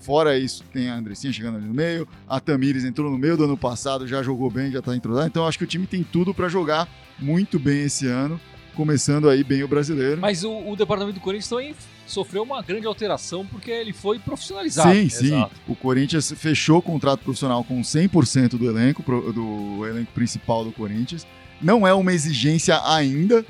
Fora 0.00 0.38
isso, 0.38 0.64
tem 0.72 0.88
a 0.88 0.94
Andressinha 0.94 1.32
chegando 1.32 1.58
ali 1.58 1.66
no 1.66 1.74
meio, 1.74 2.08
a 2.26 2.40
Tamires 2.40 2.84
entrou 2.84 3.10
no 3.10 3.18
meio 3.18 3.36
do 3.36 3.44
ano 3.44 3.56
passado, 3.56 4.06
já 4.06 4.22
jogou 4.22 4.50
bem, 4.50 4.72
já 4.72 4.80
tá 4.80 4.96
entrosado. 4.96 5.26
Então, 5.26 5.46
acho 5.46 5.58
que 5.58 5.64
o 5.64 5.66
time 5.66 5.86
tem 5.86 6.02
tudo 6.02 6.32
para 6.32 6.48
jogar 6.48 6.88
muito 7.18 7.58
bem 7.58 7.82
esse 7.82 8.06
ano, 8.06 8.40
começando 8.74 9.28
aí 9.28 9.44
bem 9.44 9.62
o 9.62 9.68
brasileiro. 9.68 10.18
Mas 10.18 10.42
o, 10.42 10.50
o 10.50 10.74
departamento 10.74 11.18
do 11.18 11.22
Corinthians 11.22 11.48
também 11.48 11.74
sofreu 12.06 12.42
uma 12.42 12.62
grande 12.62 12.86
alteração 12.86 13.44
porque 13.44 13.70
ele 13.70 13.92
foi 13.92 14.18
profissionalizado. 14.18 14.90
Sim, 14.90 15.08
sim. 15.10 15.26
Exato. 15.26 15.54
O 15.68 15.76
Corinthians 15.76 16.32
fechou 16.34 16.78
o 16.78 16.82
contrato 16.82 17.20
profissional 17.20 17.62
com 17.62 17.80
100% 17.82 18.56
do 18.56 18.66
elenco, 18.66 19.02
do 19.32 19.86
elenco 19.86 20.12
principal 20.12 20.64
do 20.64 20.72
Corinthians. 20.72 21.26
Não 21.60 21.86
é 21.86 21.92
uma 21.92 22.12
exigência 22.12 22.80
ainda 22.84 23.44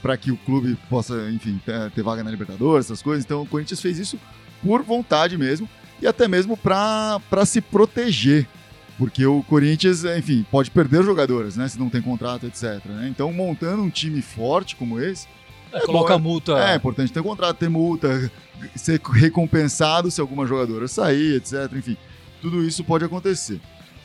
para 0.00 0.16
que 0.16 0.30
o 0.30 0.36
clube 0.36 0.76
possa, 0.88 1.30
enfim, 1.30 1.60
ter 1.94 2.02
vaga 2.02 2.22
na 2.22 2.30
Libertadores, 2.30 2.86
essas 2.86 3.02
coisas. 3.02 3.24
Então 3.24 3.42
o 3.42 3.46
Corinthians 3.46 3.80
fez 3.80 3.98
isso 3.98 4.18
por 4.64 4.82
vontade 4.82 5.36
mesmo 5.36 5.68
e 6.00 6.06
até 6.06 6.26
mesmo 6.26 6.56
para 6.56 7.20
se 7.46 7.60
proteger. 7.60 8.48
Porque 8.96 9.26
o 9.26 9.42
Corinthians, 9.42 10.04
enfim, 10.04 10.46
pode 10.50 10.70
perder 10.70 11.02
jogadores, 11.02 11.56
né? 11.56 11.68
Se 11.68 11.78
não 11.78 11.90
tem 11.90 12.00
contrato, 12.00 12.46
etc. 12.46 12.84
né? 12.86 13.08
Então, 13.10 13.32
montando 13.32 13.82
um 13.82 13.90
time 13.90 14.22
forte 14.22 14.76
como 14.76 15.00
esse, 15.00 15.26
É, 15.72 15.80
coloca 15.80 16.10
bom, 16.10 16.14
a 16.14 16.18
multa. 16.18 16.70
é 16.70 16.76
importante 16.76 17.12
ter 17.12 17.22
contrato, 17.22 17.56
ter 17.58 17.68
multa, 17.68 18.30
ser 18.76 19.00
recompensado 19.00 20.10
se 20.10 20.20
alguma 20.20 20.46
jogadora 20.46 20.86
sair, 20.86 21.34
etc. 21.34 21.72
Enfim, 21.74 21.96
tudo 22.40 22.64
isso 22.64 22.84
pode 22.84 23.04
acontecer. 23.04 23.60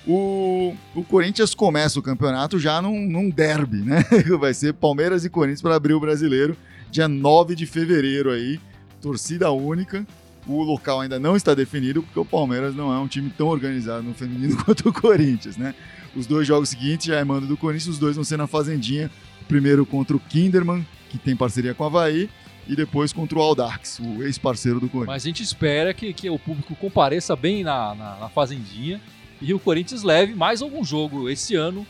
O, 0.07 0.73
o 0.95 1.03
Corinthians 1.03 1.53
começa 1.53 1.99
o 1.99 2.01
campeonato 2.01 2.57
já 2.57 2.81
num, 2.81 2.99
num 3.07 3.29
derby, 3.29 3.77
né? 3.83 4.03
Vai 4.39 4.55
ser 4.55 4.73
Palmeiras 4.73 5.23
e 5.23 5.29
Corinthians 5.29 5.61
para 5.61 5.75
abrir 5.75 5.93
o 5.93 5.99
brasileiro, 5.99 6.57
dia 6.89 7.07
9 7.07 7.53
de 7.53 7.67
fevereiro 7.67 8.31
aí, 8.31 8.59
torcida 8.99 9.51
única. 9.51 10.03
O 10.51 10.63
local 10.63 11.01
ainda 11.01 11.19
não 11.19 11.35
está 11.35 11.53
definido, 11.53 12.01
porque 12.01 12.19
o 12.19 12.25
Palmeiras 12.25 12.75
não 12.75 12.91
é 12.91 12.97
um 12.97 13.07
time 13.07 13.29
tão 13.29 13.47
organizado 13.47 14.01
no 14.01 14.15
feminino 14.15 14.57
quanto 14.65 14.89
o 14.89 14.93
Corinthians, 14.93 15.57
né? 15.57 15.75
Os 16.15 16.25
dois 16.25 16.47
jogos 16.47 16.69
seguintes 16.69 17.05
já 17.05 17.17
é 17.17 17.23
mando 17.23 17.45
do 17.45 17.55
Corinthians, 17.55 17.87
os 17.87 17.99
dois 17.99 18.15
vão 18.15 18.23
ser 18.23 18.37
na 18.37 18.47
Fazendinha. 18.47 19.11
Primeiro 19.47 19.85
contra 19.85 20.17
o 20.17 20.19
Kinderman, 20.19 20.85
que 21.09 21.19
tem 21.19 21.35
parceria 21.35 21.75
com 21.75 21.83
o 21.83 21.87
Havaí, 21.87 22.29
e 22.67 22.75
depois 22.75 23.13
contra 23.13 23.37
o 23.37 23.41
Aldax, 23.41 23.99
o 23.99 24.23
ex-parceiro 24.23 24.79
do 24.79 24.89
Corinthians. 24.89 25.07
Mas 25.07 25.23
a 25.23 25.27
gente 25.27 25.43
espera 25.43 25.93
que, 25.93 26.13
que 26.13 26.29
o 26.29 26.39
público 26.39 26.75
compareça 26.75 27.35
bem 27.35 27.63
na, 27.63 27.93
na, 27.93 28.15
na 28.17 28.29
Fazendinha 28.29 28.99
e 29.41 29.53
o 29.53 29.59
Corinthians 29.59 30.03
leve 30.03 30.33
mais 30.33 30.61
algum 30.61 30.83
jogo 30.83 31.29
esse 31.29 31.55
ano 31.55 31.85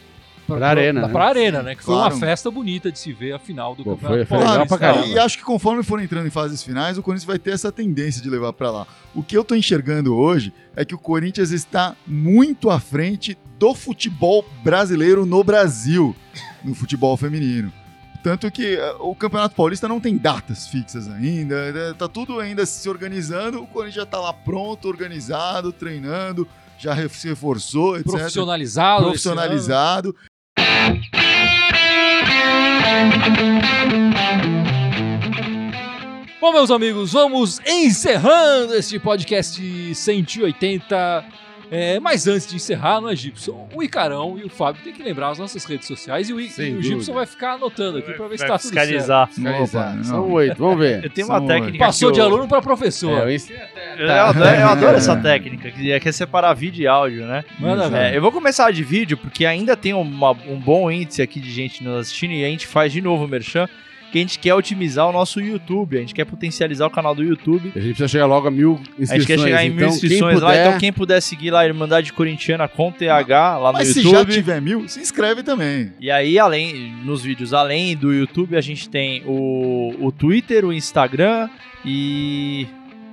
Pra 0.58 0.70
Arena, 0.70 1.02
né? 1.02 1.08
Pra 1.10 1.26
Arena, 1.28 1.64
né? 1.64 1.76
Que 1.76 1.84
foi 1.84 1.96
Claro. 1.96 2.14
uma 2.16 2.20
festa 2.20 2.50
bonita 2.52 2.92
de 2.92 3.00
se 3.00 3.12
ver 3.14 3.34
a 3.34 3.40
final 3.40 3.76
do 3.76 3.84
Pô, 3.84 3.92
Campeonato 3.92 4.18
foi- 4.18 4.26
foi 4.26 4.38
legal 4.38 4.54
Paulista. 4.56 4.78
pra 4.78 4.88
caramba. 4.94 5.08
E 5.08 5.20
acho 5.20 5.38
que 5.38 5.44
conforme 5.44 5.84
for 5.84 6.02
entrando 6.02 6.28
em 6.28 6.32
fases 6.32 6.62
finais, 6.64 6.98
o 6.98 7.04
Corinthians 7.04 7.26
vai 7.26 7.40
ter 7.40 7.52
essa 7.52 7.72
tendência 7.72 8.22
de 8.22 8.30
levar 8.30 8.54
pra 8.54 8.72
lá. 8.72 8.88
O 9.16 9.22
que 9.24 9.38
eu 9.38 9.44
tô 9.44 9.56
enxergando 9.56 10.16
hoje 10.16 10.54
é 10.76 10.84
que 10.86 10.96
o 10.96 11.00
Corinthians 11.00 11.52
está 11.52 11.96
muito 12.06 12.70
à 12.70 12.80
frente 12.80 13.38
do 13.58 13.74
futebol 13.76 14.46
brasileiro 14.64 15.26
no 15.26 15.44
Brasil, 15.44 16.16
no 16.64 16.74
futebol 16.74 17.16
feminino. 17.18 17.72
Tanto 18.22 18.52
que 18.52 18.76
eh, 18.76 18.96
o 19.00 19.16
Campeonato 19.16 19.56
Paulista 19.56 19.88
não 19.88 20.00
tem 20.00 20.18
datas 20.18 20.68
fixas 20.68 21.10
ainda, 21.10 21.56
eh, 21.56 21.94
tá 21.98 22.06
tudo 22.08 22.38
ainda 22.40 22.66
se 22.66 22.90
organizando, 22.90 23.62
o 23.64 23.68
Corinthians 23.68 23.96
já 23.96 24.06
tá 24.06 24.20
lá 24.20 24.34
pronto, 24.34 24.90
organizado, 24.90 25.72
treinando, 25.72 26.46
já 26.78 26.94
se 27.10 27.28
reforçou, 27.30 27.96
etc. 27.98 28.12
Profissionalizado. 28.12 29.04
Profissionalizado. 29.04 30.16
Bom, 36.42 36.54
meus 36.54 36.72
amigos, 36.72 37.14
vamos 37.14 37.60
encerrando 37.66 38.74
este 38.74 39.00
podcast 39.00 39.60
180. 39.94 41.26
É, 41.72 42.00
mas 42.00 42.28
antes 42.28 42.48
de 42.48 42.56
encerrar, 42.56 43.00
não 43.00 43.10
é 43.10 43.16
Gibson? 43.16 43.70
O 43.76 43.84
Icarão 43.84 44.38
e 44.38 44.44
o 44.44 44.50
Fábio 44.50 44.82
tem 44.84 44.92
que 44.92 45.04
lembrar 45.04 45.30
as 45.30 45.38
nossas 45.40 45.64
redes 45.66 45.88
sociais 45.88 46.28
e 46.30 46.34
o, 46.34 46.40
I- 46.42 46.50
Sem 46.50 46.74
e 46.74 46.78
o. 46.78 46.82
Gibson 46.82 47.14
vai 47.14 47.26
ficar 47.28 47.54
anotando 47.54 48.00
aqui 48.00 48.12
pra 48.14 48.28
ver 48.28 48.38
se 48.40 48.48
Vai 48.48 48.48
tá 48.50 48.58
tudo 48.60 48.74
certo. 48.74 48.86
fiscalizar. 48.88 49.28
Fiscalizar. 49.28 49.94
Opa, 49.94 50.04
São 50.04 50.32
oito, 50.32 50.56
vamos 50.58 50.80
ver. 50.80 51.04
Eu 51.04 51.10
tenho 51.10 51.28
São 51.28 51.36
uma 51.38 51.48
técnica 51.48 51.86
Passou 51.86 52.10
que 52.10 52.16
de 52.16 52.20
eu- 52.22 52.26
aluno 52.26 52.48
pra 52.48 52.62
professor. 52.62 53.28
É, 53.30 53.34
eu 53.34 53.36
até. 53.36 54.02
Eu, 54.04 54.08
eu 54.08 54.22
adoro, 54.24 54.56
eu 54.56 54.68
adoro 54.68 54.98
essa 54.98 55.16
técnica, 55.16 55.70
que 55.72 55.92
é, 55.92 56.00
que 56.00 56.10
é 56.10 56.12
separar 56.12 56.54
vídeo 56.54 56.82
e 56.84 56.88
áudio, 56.88 57.26
né? 57.28 57.44
Manda. 57.60 57.96
É, 57.98 58.18
eu 58.18 58.22
vou 58.22 58.32
começar 58.32 58.72
de 58.72 58.84
vídeo, 58.84 59.16
porque 59.18 59.46
ainda 59.46 59.78
tem 59.78 59.94
uma- 59.94 60.32
um 60.32 60.60
bom 60.60 60.90
índice 60.90 61.22
aqui 61.22 61.40
de 61.40 61.52
gente 61.52 61.84
nos 61.84 62.00
assistindo 62.00 62.32
e 62.34 62.44
a 62.44 62.48
gente 62.48 62.66
faz 62.66 62.92
de 62.92 63.02
novo 63.02 63.26
o 63.26 63.28
Merchan, 63.28 63.68
que 64.12 64.18
a 64.18 64.22
gente 64.22 64.40
quer 64.40 64.54
otimizar 64.54 65.08
o 65.08 65.12
nosso 65.12 65.40
YouTube, 65.40 65.98
a 65.98 66.00
gente 66.02 66.14
quer 66.14 66.26
potencializar 66.26 66.86
o 66.88 66.90
canal 66.90 67.14
do 67.14 67.24
YouTube. 67.24 67.72
A 67.76 67.80
gente 67.80 67.90
precisa 67.90 68.08
chegar 68.08 68.26
logo 68.26 68.48
a 68.48 68.52
mil 68.52 68.80
inscrições. 68.98 69.12
A 69.12 69.16
gente 69.18 69.28
quer 69.28 69.40
chegar 69.40 69.64
em 69.66 69.70
mil 69.70 69.78
então, 69.86 69.90
inscrições 69.90 70.36
quem 70.36 70.44
lá, 70.44 70.50
puder, 70.50 70.68
então 70.68 70.80
quem 70.80 70.94
puder 70.94 71.22
seguir 71.22 71.52
lá 71.52 71.60
a 71.62 71.66
Irmandade 71.66 72.12
Corintiana 72.14 72.68
com 72.68 72.92
TH 72.92 73.58
lá 73.58 73.72
no 73.72 73.78
Mas 73.78 73.90
se 73.90 74.02
já 74.02 74.10
YouTube. 74.10 74.34
tiver 74.34 74.62
mil, 74.62 74.88
se 74.88 75.00
inscreve 75.00 75.44
também. 75.44 75.94
E 76.00 76.10
aí, 76.10 76.40
além, 76.40 76.94
nos 77.04 77.24
vídeos, 77.24 77.54
além 77.54 77.96
do 77.96 78.12
YouTube, 78.14 78.56
a 78.58 78.62
gente 78.62 78.90
tem 78.90 79.22
o, 79.26 79.94
o 80.00 80.12
Twitter, 80.12 80.66
o 80.66 80.74
Instagram 80.74 81.50
e 81.86 82.68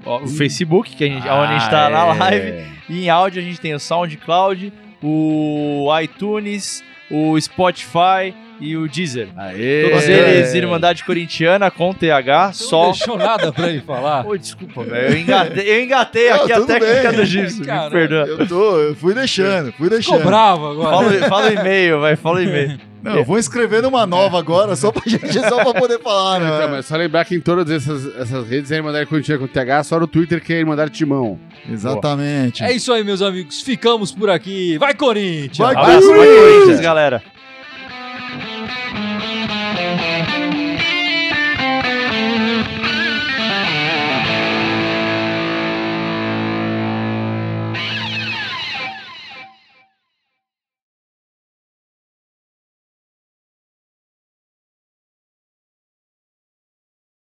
ó, 0.04 0.22
o 0.22 0.26
Facebook, 0.28 0.94
que 0.96 1.04
a 1.04 1.09
gente, 1.09 1.28
onde 1.28 1.52
a 1.52 1.59
gente 1.59 1.70
tá 1.70 1.90
na 1.90 2.02
Ah, 2.12 2.14
é. 2.14 2.18
live. 2.18 2.64
E 2.88 3.04
em 3.04 3.11
áudio 3.11 3.42
a 3.42 3.44
gente 3.44 3.61
tem 3.61 3.74
o 3.74 3.80
SoundCloud, 3.80 4.72
o 5.02 5.88
iTunes, 6.00 6.82
o 7.11 7.38
Spotify 7.40 8.32
e 8.60 8.76
o 8.76 8.88
Deezer. 8.88 9.28
Aê. 9.36 9.88
Todos 9.90 10.08
eles, 10.08 10.54
Irmandade 10.54 11.04
Corintiana 11.04 11.70
com 11.70 11.92
TH, 11.92 12.52
só. 12.52 12.84
Não 12.84 12.92
deixou 12.92 13.16
nada 13.18 13.52
pra 13.52 13.68
ele 13.68 13.80
falar. 13.80 14.26
Ô, 14.26 14.36
desculpa, 14.36 14.84
velho. 14.84 15.14
Eu 15.14 15.18
engatei, 15.20 15.68
eu 15.70 15.82
engatei 15.82 16.30
Não, 16.30 16.36
aqui 16.42 16.52
a 16.52 16.60
técnica 16.62 17.08
bem. 17.10 17.12
do 17.20 17.24
Gibson, 17.24 17.60
me 17.60 17.90
perdoa. 17.90 18.26
Eu 18.26 18.46
tô, 18.46 18.78
eu 18.80 18.94
fui 18.94 19.14
deixando, 19.14 19.66
fui 19.72 19.88
Ficou 19.88 19.90
deixando. 19.90 20.24
bravo 20.24 20.66
agora. 20.66 20.90
Fala, 20.90 21.28
fala 21.28 21.48
o 21.48 21.52
e-mail, 21.52 22.00
vai, 22.00 22.16
fala 22.16 22.38
o 22.38 22.42
e-mail. 22.42 22.78
Não, 23.06 23.14
eu 23.18 23.24
vou 23.24 23.38
escrevendo 23.38 23.86
uma 23.86 24.04
nova 24.04 24.36
agora, 24.36 24.74
só 24.74 24.90
pra 24.90 25.02
gente, 25.06 25.32
só 25.32 25.62
pra 25.62 25.72
poder 25.80 26.00
falar, 26.00 26.40
né? 26.40 26.46
Então, 26.56 26.70
mas 26.70 26.86
só 26.86 26.96
lembrar 26.96 27.24
que 27.24 27.36
em 27.36 27.40
todas 27.40 27.70
essas, 27.70 28.04
essas 28.16 28.48
redes 28.48 28.72
é 28.72 28.76
Irmandade 28.76 29.06
Corintiana 29.06 29.38
com 29.38 29.46
TH, 29.46 29.84
só 29.84 30.00
no 30.00 30.08
Twitter 30.08 30.42
que 30.42 30.52
é 30.52 30.58
Irmandade 30.58 30.90
Timão. 30.90 31.38
Exatamente. 31.70 32.64
É 32.64 32.72
isso 32.72 32.92
aí, 32.92 33.04
meus 33.04 33.22
amigos. 33.22 33.60
Ficamos 33.60 34.10
por 34.10 34.28
aqui. 34.28 34.76
Vai, 34.78 34.92
Corinthians! 34.92 35.56
Vai, 35.58 35.76
Abraço, 35.76 36.08
vai, 36.08 36.26
Corinthians, 36.26 36.80
galera. 36.80 37.22